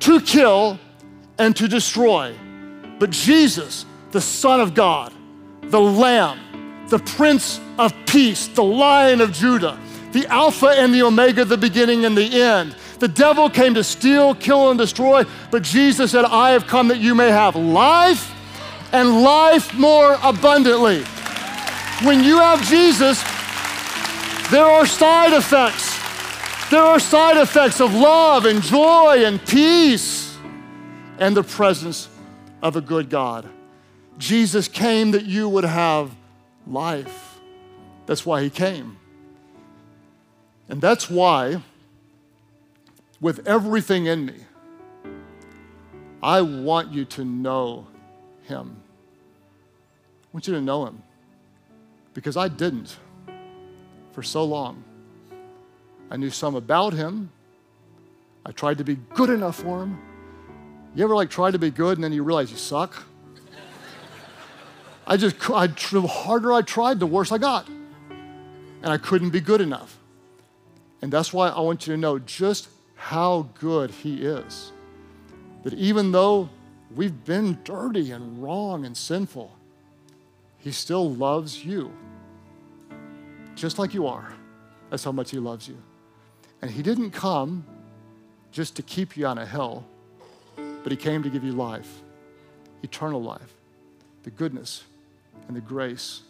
to 0.00 0.20
kill, 0.20 0.78
and 1.38 1.54
to 1.56 1.68
destroy. 1.68 2.34
But 2.98 3.10
Jesus, 3.10 3.86
the 4.10 4.20
Son 4.20 4.60
of 4.60 4.74
God, 4.74 5.12
the 5.62 5.80
Lamb, 5.80 6.86
the 6.88 6.98
Prince 6.98 7.60
of 7.78 7.92
Peace, 8.06 8.48
the 8.48 8.64
Lion 8.64 9.20
of 9.20 9.32
Judah, 9.32 9.78
the 10.12 10.26
Alpha 10.28 10.68
and 10.68 10.94
the 10.94 11.02
Omega, 11.02 11.44
the 11.44 11.58
beginning 11.58 12.04
and 12.04 12.16
the 12.16 12.42
end, 12.42 12.74
the 13.00 13.08
devil 13.08 13.48
came 13.48 13.74
to 13.74 13.84
steal, 13.84 14.34
kill, 14.34 14.70
and 14.70 14.78
destroy, 14.78 15.24
but 15.50 15.62
Jesus 15.62 16.10
said, 16.12 16.24
I 16.24 16.50
have 16.50 16.66
come 16.66 16.88
that 16.88 16.98
you 16.98 17.14
may 17.14 17.30
have 17.30 17.54
life 17.56 18.34
and 18.92 19.22
life 19.22 19.74
more 19.74 20.18
abundantly. 20.22 21.02
When 22.02 22.22
you 22.22 22.38
have 22.38 22.62
Jesus, 22.66 23.22
there 24.50 24.64
are 24.64 24.86
side 24.86 25.32
effects. 25.32 25.98
There 26.70 26.82
are 26.82 26.98
side 26.98 27.36
effects 27.36 27.80
of 27.80 27.94
love 27.94 28.44
and 28.44 28.62
joy 28.62 29.24
and 29.24 29.44
peace 29.44 30.36
and 31.18 31.36
the 31.36 31.42
presence 31.42 32.08
of 32.62 32.76
a 32.76 32.80
good 32.80 33.10
God. 33.10 33.48
Jesus 34.18 34.68
came 34.68 35.12
that 35.12 35.24
you 35.24 35.48
would 35.48 35.64
have 35.64 36.14
life. 36.66 37.38
That's 38.06 38.26
why 38.26 38.42
he 38.42 38.50
came. 38.50 38.98
And 40.68 40.80
that's 40.80 41.08
why 41.08 41.62
with 43.20 43.46
everything 43.46 44.06
in 44.06 44.26
me. 44.26 44.34
I 46.22 46.42
want 46.42 46.92
you 46.92 47.04
to 47.04 47.24
know 47.24 47.86
him. 48.44 48.76
I 50.24 50.26
want 50.32 50.46
you 50.46 50.54
to 50.54 50.60
know 50.60 50.86
him 50.86 51.02
because 52.14 52.36
I 52.36 52.48
didn't 52.48 52.96
for 54.12 54.22
so 54.22 54.44
long. 54.44 54.82
I 56.10 56.16
knew 56.16 56.30
some 56.30 56.54
about 56.54 56.92
him. 56.92 57.30
I 58.44 58.52
tried 58.52 58.78
to 58.78 58.84
be 58.84 58.96
good 59.14 59.30
enough 59.30 59.56
for 59.56 59.82
him. 59.82 59.98
You 60.94 61.04
ever 61.04 61.14
like 61.14 61.30
try 61.30 61.50
to 61.50 61.58
be 61.58 61.70
good 61.70 61.98
and 61.98 62.04
then 62.04 62.12
you 62.12 62.22
realize 62.22 62.50
you 62.50 62.56
suck? 62.56 63.04
I 65.06 65.16
just, 65.16 65.36
I, 65.50 65.68
the 65.68 66.06
harder 66.06 66.52
I 66.52 66.62
tried, 66.62 67.00
the 67.00 67.06
worse 67.06 67.32
I 67.32 67.38
got. 67.38 67.66
And 67.68 68.86
I 68.86 68.98
couldn't 68.98 69.30
be 69.30 69.40
good 69.40 69.60
enough. 69.60 69.98
And 71.00 71.12
that's 71.12 71.32
why 71.32 71.48
I 71.48 71.60
want 71.60 71.86
you 71.86 71.94
to 71.94 71.96
know 71.96 72.18
just 72.18 72.68
how 72.98 73.48
good 73.58 73.90
He 73.90 74.22
is. 74.22 74.72
That 75.62 75.72
even 75.74 76.12
though 76.12 76.50
we've 76.94 77.24
been 77.24 77.58
dirty 77.64 78.10
and 78.10 78.42
wrong 78.42 78.84
and 78.84 78.96
sinful, 78.96 79.50
He 80.58 80.72
still 80.72 81.10
loves 81.10 81.64
you 81.64 81.92
just 83.54 83.78
like 83.78 83.94
you 83.94 84.06
are. 84.06 84.32
That's 84.90 85.04
how 85.04 85.12
much 85.12 85.30
He 85.30 85.38
loves 85.38 85.68
you. 85.68 85.76
And 86.60 86.70
He 86.70 86.82
didn't 86.82 87.12
come 87.12 87.64
just 88.52 88.76
to 88.76 88.82
keep 88.82 89.16
you 89.16 89.26
on 89.26 89.38
a 89.38 89.46
hill, 89.46 89.84
but 90.56 90.92
He 90.92 90.96
came 90.96 91.22
to 91.22 91.30
give 91.30 91.44
you 91.44 91.52
life, 91.52 92.00
eternal 92.82 93.22
life, 93.22 93.54
the 94.24 94.30
goodness 94.30 94.84
and 95.46 95.56
the 95.56 95.60
grace 95.60 96.22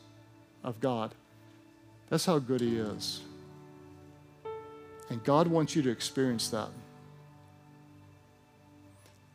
of 0.62 0.80
God. 0.80 1.14
That's 2.10 2.26
how 2.26 2.38
good 2.38 2.60
He 2.60 2.76
is. 2.76 3.22
And 5.10 5.22
God 5.24 5.46
wants 5.46 5.74
you 5.74 5.82
to 5.82 5.90
experience 5.90 6.48
that. 6.50 6.68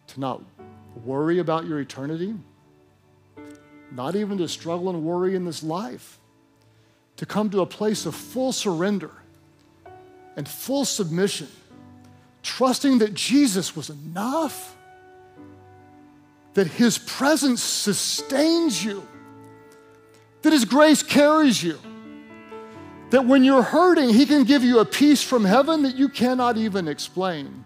To 0.07 0.19
not 0.19 0.41
worry 1.03 1.39
about 1.39 1.65
your 1.65 1.79
eternity, 1.79 2.35
not 3.91 4.15
even 4.15 4.37
to 4.37 4.47
struggle 4.47 4.89
and 4.89 5.03
worry 5.03 5.35
in 5.35 5.45
this 5.45 5.63
life, 5.63 6.19
to 7.17 7.25
come 7.25 7.49
to 7.51 7.61
a 7.61 7.65
place 7.65 8.05
of 8.05 8.13
full 8.13 8.51
surrender 8.51 9.11
and 10.35 10.47
full 10.47 10.85
submission, 10.85 11.47
trusting 12.43 12.99
that 12.99 13.13
Jesus 13.13 13.75
was 13.75 13.89
enough, 13.89 14.75
that 16.53 16.67
His 16.67 16.97
presence 16.97 17.63
sustains 17.63 18.83
you, 18.83 19.07
that 20.43 20.53
His 20.53 20.65
grace 20.65 21.01
carries 21.01 21.63
you 21.63 21.79
that 23.13 23.27
when 23.27 23.43
you're 23.43 23.61
hurting, 23.61 24.09
He 24.09 24.25
can 24.25 24.43
give 24.43 24.63
you 24.63 24.79
a 24.79 24.85
peace 24.85 25.21
from 25.21 25.45
heaven 25.45 25.83
that 25.83 25.95
you 25.95 26.09
cannot 26.09 26.57
even 26.57 26.87
explain. 26.87 27.63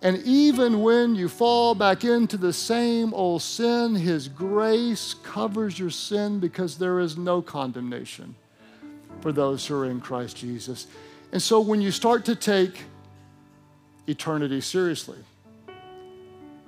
And 0.00 0.18
even 0.18 0.80
when 0.80 1.16
you 1.16 1.28
fall 1.28 1.74
back 1.74 2.04
into 2.04 2.36
the 2.36 2.52
same 2.52 3.12
old 3.14 3.42
sin, 3.42 3.96
His 3.96 4.28
grace 4.28 5.14
covers 5.24 5.76
your 5.76 5.90
sin 5.90 6.38
because 6.38 6.78
there 6.78 7.00
is 7.00 7.16
no 7.16 7.42
condemnation 7.42 8.36
for 9.22 9.32
those 9.32 9.66
who 9.66 9.74
are 9.74 9.86
in 9.86 10.00
Christ 10.00 10.36
Jesus. 10.36 10.86
And 11.32 11.42
so 11.42 11.58
when 11.58 11.80
you 11.80 11.90
start 11.90 12.24
to 12.26 12.36
take 12.36 12.78
eternity 14.06 14.60
seriously, 14.60 15.18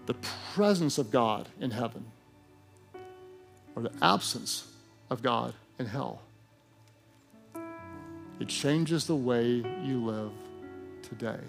the 0.06 0.14
presence 0.54 0.98
of 0.98 1.12
God 1.12 1.48
in 1.60 1.70
heaven 1.70 2.04
or 3.76 3.82
the 3.82 3.92
absence 4.02 4.66
of 5.08 5.22
God 5.22 5.54
in 5.78 5.86
hell 5.86 6.25
it 8.38 8.48
changes 8.48 9.06
the 9.06 9.16
way 9.16 9.64
you 9.82 10.04
live 10.04 10.32
today. 11.02 11.40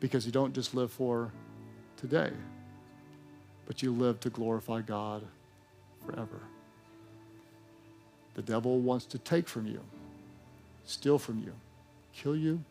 Because 0.00 0.26
you 0.26 0.32
don't 0.32 0.52
just 0.52 0.74
live 0.74 0.90
for 0.90 1.30
today, 1.96 2.32
but 3.66 3.82
you 3.82 3.92
live 3.92 4.18
to 4.20 4.30
glorify 4.30 4.80
God 4.80 5.24
forever. 6.04 6.40
The 8.34 8.42
devil 8.42 8.80
wants 8.80 9.04
to 9.06 9.18
take 9.18 9.48
from 9.48 9.66
you, 9.66 9.80
steal 10.84 11.18
from 11.18 11.40
you, 11.40 11.52
kill 12.12 12.34
you, 12.34 12.64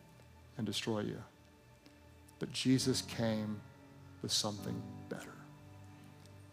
and 0.58 0.66
destroy 0.66 1.00
you. 1.00 1.22
But 2.38 2.52
Jesus 2.52 3.02
came 3.02 3.60
with 4.20 4.32
something 4.32 4.82
better. 5.08 5.32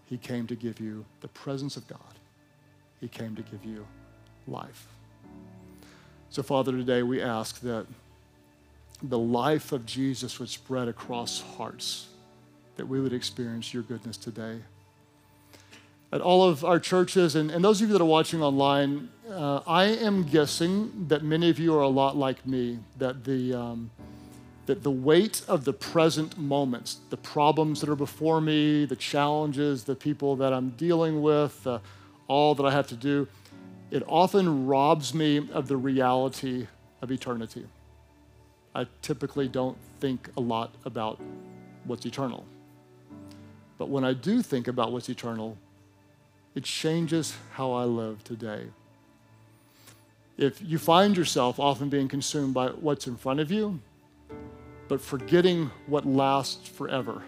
He 0.05 0.17
came 0.17 0.47
to 0.47 0.55
give 0.55 0.79
you 0.79 1.05
the 1.21 1.27
presence 1.27 1.75
of 1.75 1.87
God, 1.87 1.99
He 3.01 3.07
came 3.07 3.35
to 3.35 3.41
give 3.41 3.65
you 3.65 3.85
life. 4.47 4.87
So, 6.31 6.43
Father, 6.43 6.71
today 6.71 7.01
we 7.01 7.23
ask 7.23 7.59
that 7.61 7.87
the 9.01 9.17
life 9.17 9.71
of 9.71 9.87
Jesus 9.87 10.39
would 10.39 10.49
spread 10.49 10.87
across 10.87 11.41
hearts, 11.41 12.05
that 12.77 12.87
we 12.87 13.01
would 13.01 13.13
experience 13.13 13.73
your 13.73 13.81
goodness 13.81 14.15
today. 14.15 14.59
At 16.11 16.21
all 16.21 16.43
of 16.43 16.63
our 16.63 16.79
churches, 16.79 17.35
and, 17.35 17.49
and 17.49 17.63
those 17.63 17.81
of 17.81 17.87
you 17.87 17.93
that 17.93 18.01
are 18.01 18.05
watching 18.05 18.43
online, 18.43 19.09
uh, 19.27 19.61
I 19.65 19.85
am 19.85 20.23
guessing 20.23 21.07
that 21.07 21.23
many 21.23 21.49
of 21.49 21.57
you 21.57 21.75
are 21.75 21.81
a 21.81 21.87
lot 21.87 22.15
like 22.15 22.45
me, 22.45 22.77
that 22.99 23.23
the, 23.23 23.55
um, 23.55 23.89
that 24.67 24.83
the 24.83 24.91
weight 24.91 25.41
of 25.47 25.65
the 25.65 25.73
present 25.73 26.37
moments, 26.37 26.97
the 27.09 27.17
problems 27.17 27.81
that 27.81 27.89
are 27.89 27.95
before 27.95 28.39
me, 28.39 28.85
the 28.85 28.95
challenges, 28.95 29.83
the 29.83 29.95
people 29.95 30.35
that 30.35 30.53
I'm 30.53 30.69
dealing 30.71 31.23
with, 31.23 31.65
uh, 31.65 31.79
all 32.27 32.53
that 32.53 32.63
I 32.63 32.71
have 32.71 32.87
to 32.89 32.95
do, 32.95 33.27
it 33.91 34.03
often 34.07 34.67
robs 34.67 35.13
me 35.13 35.49
of 35.51 35.67
the 35.67 35.77
reality 35.77 36.67
of 37.01 37.11
eternity. 37.11 37.65
I 38.75 38.85
typically 39.01 39.47
don't 39.47 39.77
think 39.99 40.29
a 40.37 40.41
lot 40.41 40.73
about 40.85 41.19
what's 41.85 42.05
eternal. 42.05 42.45
But 43.77 43.89
when 43.89 44.03
I 44.03 44.13
do 44.13 44.41
think 44.41 44.67
about 44.67 44.91
what's 44.91 45.09
eternal, 45.09 45.57
it 46.53 46.63
changes 46.63 47.35
how 47.53 47.71
I 47.71 47.85
live 47.85 48.23
today. 48.23 48.65
If 50.37 50.61
you 50.61 50.77
find 50.77 51.17
yourself 51.17 51.59
often 51.59 51.89
being 51.89 52.07
consumed 52.07 52.53
by 52.53 52.67
what's 52.67 53.07
in 53.07 53.17
front 53.17 53.39
of 53.39 53.51
you, 53.51 53.79
but 54.87 55.01
forgetting 55.01 55.71
what 55.87 56.05
lasts 56.05 56.67
forever, 56.67 57.23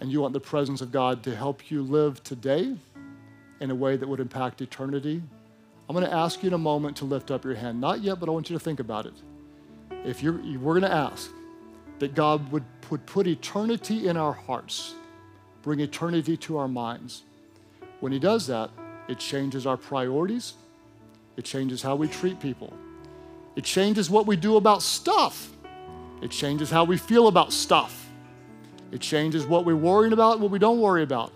and 0.00 0.10
you 0.10 0.20
want 0.20 0.32
the 0.32 0.40
presence 0.40 0.80
of 0.80 0.92
God 0.92 1.22
to 1.24 1.34
help 1.34 1.70
you 1.70 1.82
live 1.82 2.22
today 2.22 2.76
in 3.60 3.70
a 3.70 3.74
way 3.74 3.96
that 3.96 4.08
would 4.08 4.20
impact 4.20 4.60
eternity, 4.60 5.22
I'm 5.88 5.96
going 5.96 6.06
to 6.06 6.14
ask 6.14 6.42
you 6.42 6.48
in 6.48 6.54
a 6.54 6.58
moment 6.58 6.98
to 6.98 7.04
lift 7.04 7.30
up 7.30 7.44
your 7.44 7.54
hand. 7.54 7.80
Not 7.80 8.02
yet, 8.02 8.20
but 8.20 8.28
I 8.28 8.32
want 8.32 8.50
you 8.50 8.58
to 8.58 8.62
think 8.62 8.78
about 8.78 9.06
it. 9.06 9.14
If 10.04 10.22
you're, 10.22 10.34
we're 10.58 10.78
going 10.78 10.82
to 10.82 10.92
ask 10.92 11.30
that 11.98 12.14
God 12.14 12.52
would, 12.52 12.64
would 12.90 13.06
put 13.06 13.26
eternity 13.26 14.08
in 14.08 14.16
our 14.16 14.32
hearts, 14.32 14.94
bring 15.62 15.80
eternity 15.80 16.36
to 16.36 16.58
our 16.58 16.68
minds. 16.68 17.22
When 18.00 18.12
He 18.12 18.18
does 18.18 18.46
that, 18.46 18.70
it 19.08 19.18
changes 19.18 19.66
our 19.66 19.76
priorities, 19.76 20.54
it 21.36 21.44
changes 21.44 21.82
how 21.82 21.96
we 21.96 22.06
treat 22.06 22.38
people, 22.38 22.72
it 23.56 23.64
changes 23.64 24.10
what 24.10 24.26
we 24.26 24.36
do 24.36 24.56
about 24.56 24.82
stuff, 24.82 25.50
it 26.20 26.30
changes 26.30 26.70
how 26.70 26.84
we 26.84 26.96
feel 26.96 27.28
about 27.28 27.52
stuff, 27.52 28.10
it 28.92 29.00
changes 29.00 29.46
what 29.46 29.64
we're 29.64 29.74
worrying 29.74 30.12
about, 30.12 30.38
what 30.38 30.50
we 30.50 30.58
don't 30.58 30.80
worry 30.80 31.02
about, 31.02 31.32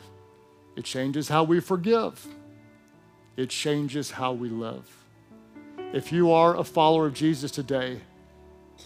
it 0.76 0.84
changes 0.84 1.28
how 1.28 1.44
we 1.44 1.60
forgive, 1.60 2.26
it 3.36 3.50
changes 3.50 4.12
how 4.12 4.32
we 4.32 4.48
live. 4.48 4.88
If 5.92 6.12
you 6.12 6.32
are 6.32 6.56
a 6.56 6.64
follower 6.64 7.06
of 7.06 7.14
Jesus 7.14 7.50
today, 7.50 8.00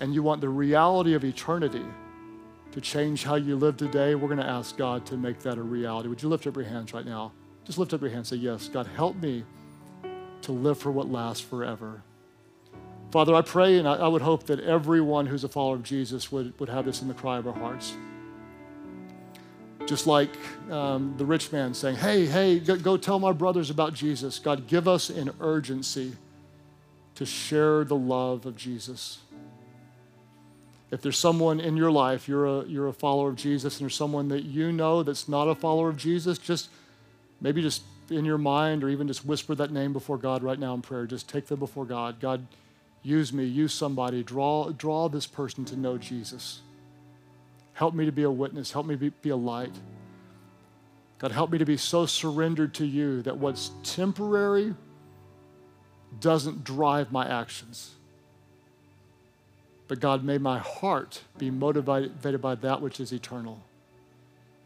and 0.01 0.15
you 0.15 0.23
want 0.23 0.41
the 0.41 0.49
reality 0.49 1.15
of 1.15 1.25
eternity 1.25 1.85
to 2.73 2.81
change 2.81 3.25
how 3.25 3.37
you 3.37 3.57
live 3.57 3.77
today, 3.77 4.15
we're 4.15 4.29
going 4.29 4.41
to 4.41 4.47
ask 4.47 4.77
God 4.77 5.07
to 5.07 5.17
make 5.17 5.39
that 5.41 5.57
a 5.57 5.63
reality. 5.63 6.09
Would 6.09 6.23
you 6.23 6.29
lift 6.29 6.47
up 6.47 6.57
your 6.57 6.65
hands 6.65 6.93
right 6.93 7.07
now? 7.07 7.33
Just 7.65 7.79
lift 7.79 7.95
up 7.95 8.01
your 8.03 8.11
hands. 8.11 8.29
Say, 8.29 8.37
Yes, 8.37 8.69
God, 8.69 8.87
help 8.87 9.17
me 9.17 9.45
to 10.43 10.53
live 10.53 10.79
for 10.79 10.91
what 10.91 11.11
lasts 11.11 11.43
forever. 11.43 12.03
Father, 13.11 13.35
I 13.35 13.43
pray 13.43 13.79
and 13.79 13.89
I, 13.89 13.95
I 13.95 14.09
would 14.09 14.23
hope 14.23 14.45
that 14.47 14.61
everyone 14.61 15.27
who's 15.27 15.45
a 15.45 15.49
follower 15.49 15.77
of 15.77 15.83
Jesus 15.83 16.31
would, 16.31 16.59
would 16.61 16.69
have 16.69 16.85
this 16.85 17.01
in 17.01 17.09
the 17.09 17.15
cry 17.15 17.39
of 17.39 17.47
our 17.47 17.55
hearts. 17.55 17.97
Just 19.87 20.07
like 20.07 20.31
um, 20.71 21.15
the 21.17 21.25
rich 21.25 21.53
man 21.53 21.73
saying, 21.73 21.97
Hey, 21.97 22.27
hey, 22.27 22.59
go, 22.59 22.77
go 22.77 22.97
tell 22.97 23.19
my 23.19 23.33
brothers 23.33 23.71
about 23.71 23.95
Jesus. 23.95 24.39
God, 24.39 24.67
give 24.67 24.89
us 24.89 25.11
an 25.11 25.31
urgency 25.41 26.13
to 27.15 27.25
share 27.25 27.85
the 27.85 27.97
love 27.97 28.47
of 28.47 28.57
Jesus. 28.57 29.19
If 30.91 31.03
there's 31.03 31.19
someone 31.19 31.61
in 31.61 31.77
your 31.77 31.91
life, 31.91 32.29
you're 32.29 32.47
a, 32.47 32.65
you're 32.67 32.89
a 32.89 32.93
follower 32.93 33.29
of 33.29 33.37
Jesus, 33.37 33.77
and 33.77 33.85
there's 33.85 33.95
someone 33.95 34.29
that 34.29 34.45
you 34.45 34.71
know 34.71 35.03
that's 35.03 35.29
not 35.29 35.49
a 35.49 35.55
follower 35.55 35.89
of 35.89 35.97
Jesus, 35.97 36.39
just 36.39 36.69
maybe 37.41 37.63
just 37.63 37.83
in 38.11 38.25
your 38.25 38.39
mind 38.39 38.85
or 38.85 38.89
even 38.89 39.09
just 39.09 39.25
whisper 39.25 39.55
that 39.55 39.73
name 39.73 39.93
before 39.93 40.19
God 40.19 40.43
right 40.43 40.59
now 40.59 40.75
in 40.75 40.83
prayer. 40.83 41.07
Just 41.07 41.29
take 41.29 41.47
them 41.47 41.59
before 41.59 41.85
God. 41.85 42.21
God, 42.21 42.47
use 43.03 43.33
me, 43.33 43.45
use 43.45 43.75
somebody, 43.75 44.23
draw, 44.23 44.71
draw 44.71 45.09
this 45.09 45.27
person 45.27 45.65
to 45.67 45.77
know 45.77 45.99
Jesus. 45.99 46.61
Help 47.77 47.95
me 47.95 48.07
to 48.07 48.13
be 48.13 48.23
a 48.23 48.31
witness, 48.31 48.73
help 48.73 48.87
me 48.87 48.95
be, 48.97 49.11
be 49.11 49.29
a 49.29 49.37
light. 49.37 49.75
God, 51.19 51.31
help 51.31 51.51
me 51.51 51.59
to 51.59 51.67
be 51.67 51.77
so 51.77 52.07
surrendered 52.07 52.73
to 52.77 52.87
you 52.87 53.21
that 53.23 53.37
what's 53.37 53.71
temporary 53.83 54.75
doesn't 56.19 56.65
drive 56.65 57.13
my 57.13 57.29
actions. 57.29 57.91
But 59.89 60.01
God, 60.01 60.25
may 60.25 60.39
my 60.39 60.59
heart 60.59 61.21
be 61.37 61.51
motivated 61.51 62.41
by 62.41 62.55
that 62.55 62.81
which 62.81 62.99
is 62.99 63.13
eternal. 63.13 63.63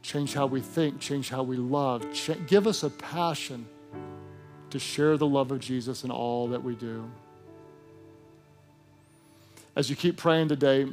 Change 0.03 0.35
how 0.35 0.47
we 0.47 0.61
think, 0.61 1.01
change 1.01 1.31
how 1.31 1.43
we 1.43 1.57
love. 1.57 2.13
Ch- 2.13 2.39
give 2.47 2.69
us 2.69 2.85
a 2.85 2.91
passion 2.91 3.67
to 4.71 4.79
share 4.79 5.17
the 5.17 5.27
love 5.27 5.51
of 5.51 5.59
Jesus 5.59 6.05
in 6.05 6.13
all 6.13 6.47
that 6.47 6.63
we 6.63 6.77
do. 6.77 7.11
As 9.75 9.91
you 9.91 9.97
keep 9.97 10.17
praying 10.17 10.47
today, 10.47 10.87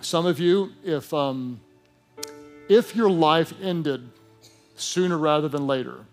some 0.00 0.26
of 0.26 0.38
you, 0.38 0.72
if, 0.84 1.12
um, 1.12 1.60
if 2.68 2.94
your 2.94 3.10
life 3.10 3.52
ended 3.62 4.08
sooner 4.76 5.18
rather 5.18 5.48
than 5.48 5.66
later, 5.66 6.04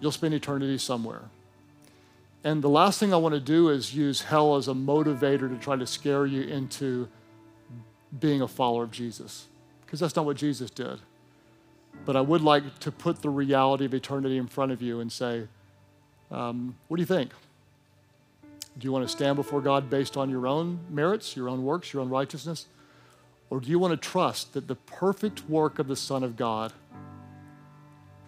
you'll 0.00 0.12
spend 0.12 0.34
eternity 0.34 0.78
somewhere. 0.78 1.22
And 2.42 2.62
the 2.62 2.68
last 2.70 2.98
thing 2.98 3.12
I 3.12 3.18
want 3.18 3.34
to 3.34 3.40
do 3.40 3.68
is 3.68 3.94
use 3.94 4.22
hell 4.22 4.56
as 4.56 4.66
a 4.66 4.72
motivator 4.72 5.48
to 5.48 5.56
try 5.58 5.76
to 5.76 5.86
scare 5.86 6.26
you 6.26 6.42
into 6.42 7.08
being 8.18 8.40
a 8.40 8.48
follower 8.48 8.84
of 8.84 8.90
Jesus, 8.90 9.46
because 9.84 10.00
that's 10.00 10.16
not 10.16 10.24
what 10.24 10.36
Jesus 10.36 10.70
did. 10.70 11.00
But 12.06 12.16
I 12.16 12.20
would 12.20 12.40
like 12.40 12.78
to 12.80 12.90
put 12.90 13.20
the 13.20 13.30
reality 13.30 13.84
of 13.84 13.94
eternity 13.94 14.38
in 14.38 14.46
front 14.46 14.72
of 14.72 14.80
you 14.80 15.00
and 15.00 15.12
say, 15.12 15.48
um, 16.30 16.76
what 16.88 16.96
do 16.96 17.02
you 17.02 17.06
think? 17.06 17.30
Do 18.80 18.86
you 18.86 18.92
want 18.92 19.04
to 19.04 19.12
stand 19.12 19.36
before 19.36 19.60
God 19.60 19.90
based 19.90 20.16
on 20.16 20.30
your 20.30 20.46
own 20.46 20.80
merits, 20.88 21.36
your 21.36 21.50
own 21.50 21.64
works, 21.64 21.92
your 21.92 22.00
own 22.00 22.08
righteousness? 22.08 22.64
Or 23.50 23.60
do 23.60 23.68
you 23.68 23.78
want 23.78 23.92
to 23.92 24.08
trust 24.08 24.54
that 24.54 24.68
the 24.68 24.74
perfect 24.74 25.48
work 25.50 25.78
of 25.78 25.86
the 25.86 25.96
Son 25.96 26.24
of 26.24 26.34
God 26.34 26.72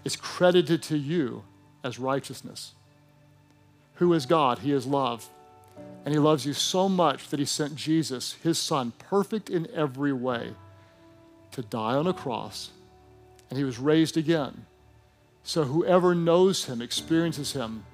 is 0.04 0.14
credited 0.14 0.82
to 0.84 0.98
you 0.98 1.42
as 1.82 1.98
righteousness? 1.98 2.72
Who 3.94 4.12
is 4.12 4.26
God? 4.26 4.58
He 4.58 4.72
is 4.72 4.86
love. 4.86 5.26
And 6.04 6.12
He 6.12 6.20
loves 6.20 6.44
you 6.44 6.52
so 6.52 6.86
much 6.86 7.28
that 7.28 7.40
He 7.40 7.46
sent 7.46 7.74
Jesus, 7.74 8.34
His 8.42 8.58
Son, 8.58 8.92
perfect 8.98 9.48
in 9.48 9.66
every 9.74 10.12
way, 10.12 10.50
to 11.52 11.62
die 11.62 11.94
on 11.94 12.06
a 12.06 12.12
cross. 12.12 12.72
And 13.48 13.58
He 13.58 13.64
was 13.64 13.78
raised 13.78 14.18
again. 14.18 14.66
So 15.44 15.64
whoever 15.64 16.14
knows 16.14 16.66
Him, 16.66 16.82
experiences 16.82 17.54
Him, 17.54 17.84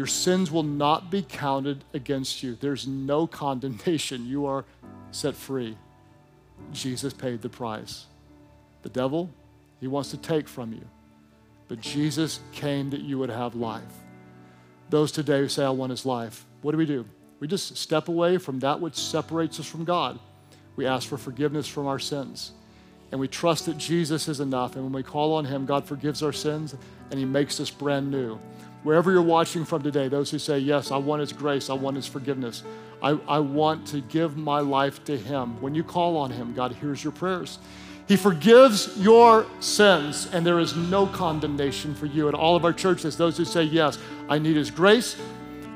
your 0.00 0.06
sins 0.06 0.50
will 0.50 0.62
not 0.62 1.10
be 1.10 1.20
counted 1.20 1.84
against 1.92 2.42
you. 2.42 2.56
There's 2.58 2.86
no 2.86 3.26
condemnation. 3.44 4.26
You 4.26 4.46
are 4.46 4.64
set 5.10 5.36
free. 5.36 5.76
Jesus 6.72 7.12
paid 7.12 7.42
the 7.42 7.50
price. 7.50 8.06
The 8.80 8.88
devil, 8.88 9.28
he 9.78 9.88
wants 9.88 10.10
to 10.12 10.16
take 10.16 10.48
from 10.48 10.72
you. 10.72 10.88
But 11.68 11.82
Jesus 11.82 12.40
came 12.50 12.88
that 12.90 13.02
you 13.02 13.18
would 13.18 13.28
have 13.28 13.54
life 13.54 13.82
those 14.88 15.12
today 15.12 15.40
who 15.40 15.48
say, 15.48 15.66
I 15.66 15.68
want 15.68 15.90
his 15.90 16.06
life. 16.06 16.46
What 16.62 16.72
do 16.72 16.78
we 16.78 16.86
do? 16.86 17.04
We 17.38 17.46
just 17.46 17.76
step 17.76 18.08
away 18.08 18.38
from 18.38 18.60
that 18.60 18.80
which 18.80 18.96
separates 18.96 19.60
us 19.60 19.66
from 19.66 19.84
God. 19.84 20.18
We 20.76 20.86
ask 20.86 21.06
for 21.06 21.18
forgiveness 21.18 21.68
from 21.68 21.86
our 21.86 21.98
sins. 21.98 22.52
And 23.12 23.20
we 23.20 23.28
trust 23.28 23.66
that 23.66 23.76
Jesus 23.76 24.28
is 24.28 24.40
enough. 24.40 24.76
And 24.76 24.82
when 24.82 24.94
we 24.94 25.02
call 25.02 25.34
on 25.34 25.44
him, 25.44 25.66
God 25.66 25.84
forgives 25.84 26.22
our 26.22 26.32
sins 26.32 26.74
and 27.10 27.20
he 27.20 27.26
makes 27.26 27.60
us 27.60 27.70
brand 27.70 28.10
new. 28.10 28.40
Wherever 28.82 29.12
you're 29.12 29.22
watching 29.22 29.64
from 29.64 29.82
today, 29.82 30.08
those 30.08 30.30
who 30.30 30.38
say, 30.38 30.58
Yes, 30.58 30.90
I 30.90 30.96
want 30.96 31.20
his 31.20 31.32
grace, 31.32 31.68
I 31.68 31.74
want 31.74 31.96
his 31.96 32.06
forgiveness, 32.06 32.62
I, 33.02 33.10
I 33.28 33.38
want 33.38 33.86
to 33.88 34.00
give 34.00 34.36
my 34.36 34.60
life 34.60 35.04
to 35.04 35.16
him. 35.16 35.60
When 35.60 35.74
you 35.74 35.84
call 35.84 36.16
on 36.16 36.30
him, 36.30 36.54
God 36.54 36.72
hears 36.72 37.02
your 37.02 37.12
prayers. 37.12 37.58
He 38.10 38.16
forgives 38.16 38.96
your 38.98 39.46
sins, 39.60 40.28
and 40.32 40.44
there 40.44 40.58
is 40.58 40.74
no 40.74 41.06
condemnation 41.06 41.94
for 41.94 42.06
you. 42.06 42.26
At 42.28 42.34
all 42.34 42.56
of 42.56 42.64
our 42.64 42.72
churches, 42.72 43.16
those 43.16 43.36
who 43.36 43.44
say, 43.44 43.62
Yes, 43.62 43.98
I 44.28 44.38
need 44.38 44.56
His 44.56 44.70
grace, 44.70 45.16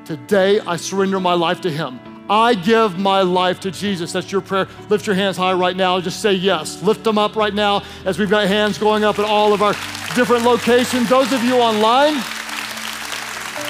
today 0.05 0.59
I 0.59 0.75
surrender 0.75 1.21
my 1.21 1.35
life 1.35 1.61
to 1.61 1.71
Him. 1.71 2.01
I 2.29 2.55
give 2.55 2.99
my 2.99 3.21
life 3.21 3.61
to 3.61 3.71
Jesus. 3.71 4.11
That's 4.13 4.33
your 4.33 4.41
prayer. 4.41 4.67
Lift 4.89 5.07
your 5.07 5.15
hands 5.15 5.37
high 5.37 5.53
right 5.53 5.77
now. 5.77 6.01
Just 6.01 6.23
say 6.23 6.33
yes. 6.33 6.83
Lift 6.83 7.05
them 7.05 7.19
up 7.19 7.37
right 7.37 7.55
now 7.55 7.85
as 8.05 8.19
we've 8.19 8.31
got 8.31 8.49
hands 8.49 8.79
going 8.79 9.05
up 9.05 9.19
at 9.19 9.27
all 9.27 9.53
of 9.53 9.63
our 9.63 9.75
different 10.17 10.43
locations. 10.43 11.09
Those 11.09 11.33
of 11.33 11.45
you 11.45 11.57
online, 11.57 12.21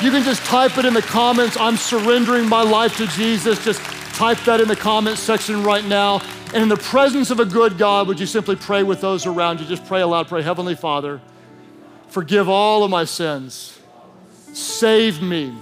you 0.02 0.10
can 0.10 0.22
just 0.22 0.44
type 0.44 0.76
it 0.78 0.84
in 0.84 0.94
the 0.94 1.02
comments. 1.02 1.56
I'm 1.56 1.76
surrendering 1.76 2.48
my 2.48 2.62
life 2.62 2.96
to 2.96 3.06
Jesus. 3.08 3.64
Just 3.64 3.80
type 4.14 4.38
that 4.44 4.60
in 4.60 4.68
the 4.68 4.76
comments 4.76 5.20
section 5.20 5.62
right 5.62 5.84
now. 5.84 6.20
And 6.52 6.62
in 6.62 6.68
the 6.68 6.76
presence 6.76 7.30
of 7.30 7.40
a 7.40 7.44
good 7.44 7.78
God, 7.78 8.06
would 8.08 8.20
you 8.20 8.26
simply 8.26 8.56
pray 8.56 8.82
with 8.82 9.00
those 9.00 9.26
around 9.26 9.60
you? 9.60 9.66
Just 9.66 9.84
pray 9.86 10.00
aloud. 10.00 10.28
Pray, 10.28 10.42
Heavenly 10.42 10.74
Father, 10.74 11.20
forgive 12.08 12.48
all 12.48 12.84
of 12.84 12.90
my 12.90 13.04
sins. 13.04 13.78
Save 14.52 15.20
me. 15.20 15.54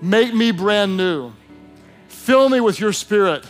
Make 0.00 0.34
me 0.34 0.50
brand 0.50 0.96
new. 0.96 1.32
Fill 2.08 2.48
me 2.48 2.60
with 2.60 2.80
your 2.80 2.92
spirit 2.92 3.44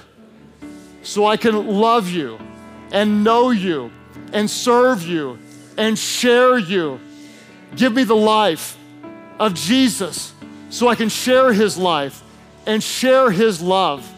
so 1.02 1.26
I 1.26 1.36
can 1.36 1.66
love 1.66 2.10
you 2.10 2.38
and 2.92 3.24
know 3.24 3.50
you 3.50 3.90
and 4.32 4.50
serve 4.50 5.06
you 5.06 5.38
and 5.76 5.98
share 5.98 6.58
you. 6.58 7.00
Give 7.76 7.92
me 7.92 8.04
the 8.04 8.16
life 8.16 8.76
of 9.38 9.54
Jesus 9.54 10.32
so 10.70 10.88
I 10.88 10.94
can 10.94 11.08
share 11.08 11.52
his 11.52 11.76
life 11.76 12.22
and 12.66 12.82
share 12.82 13.30
his 13.30 13.60
love. 13.60 14.10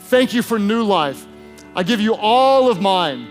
Thank 0.00 0.34
you 0.34 0.42
for 0.42 0.58
new 0.58 0.82
life. 0.82 1.26
I 1.74 1.82
give 1.82 2.00
you 2.00 2.14
all 2.14 2.70
of 2.70 2.80
mine. 2.80 3.28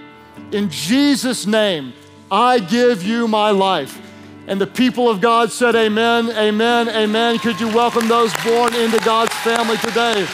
In 0.51 0.69
Jesus' 0.69 1.45
name, 1.45 1.93
I 2.31 2.59
give 2.59 3.03
you 3.03 3.27
my 3.27 3.51
life. 3.51 3.99
And 4.47 4.59
the 4.59 4.67
people 4.67 5.09
of 5.09 5.21
God 5.21 5.51
said, 5.51 5.75
Amen, 5.75 6.29
amen, 6.31 6.89
amen. 6.89 7.39
Could 7.39 7.59
you 7.61 7.67
welcome 7.67 8.07
those 8.07 8.34
born 8.43 8.73
into 8.75 8.99
God's 8.99 9.34
family 9.36 9.77
today? 9.77 10.27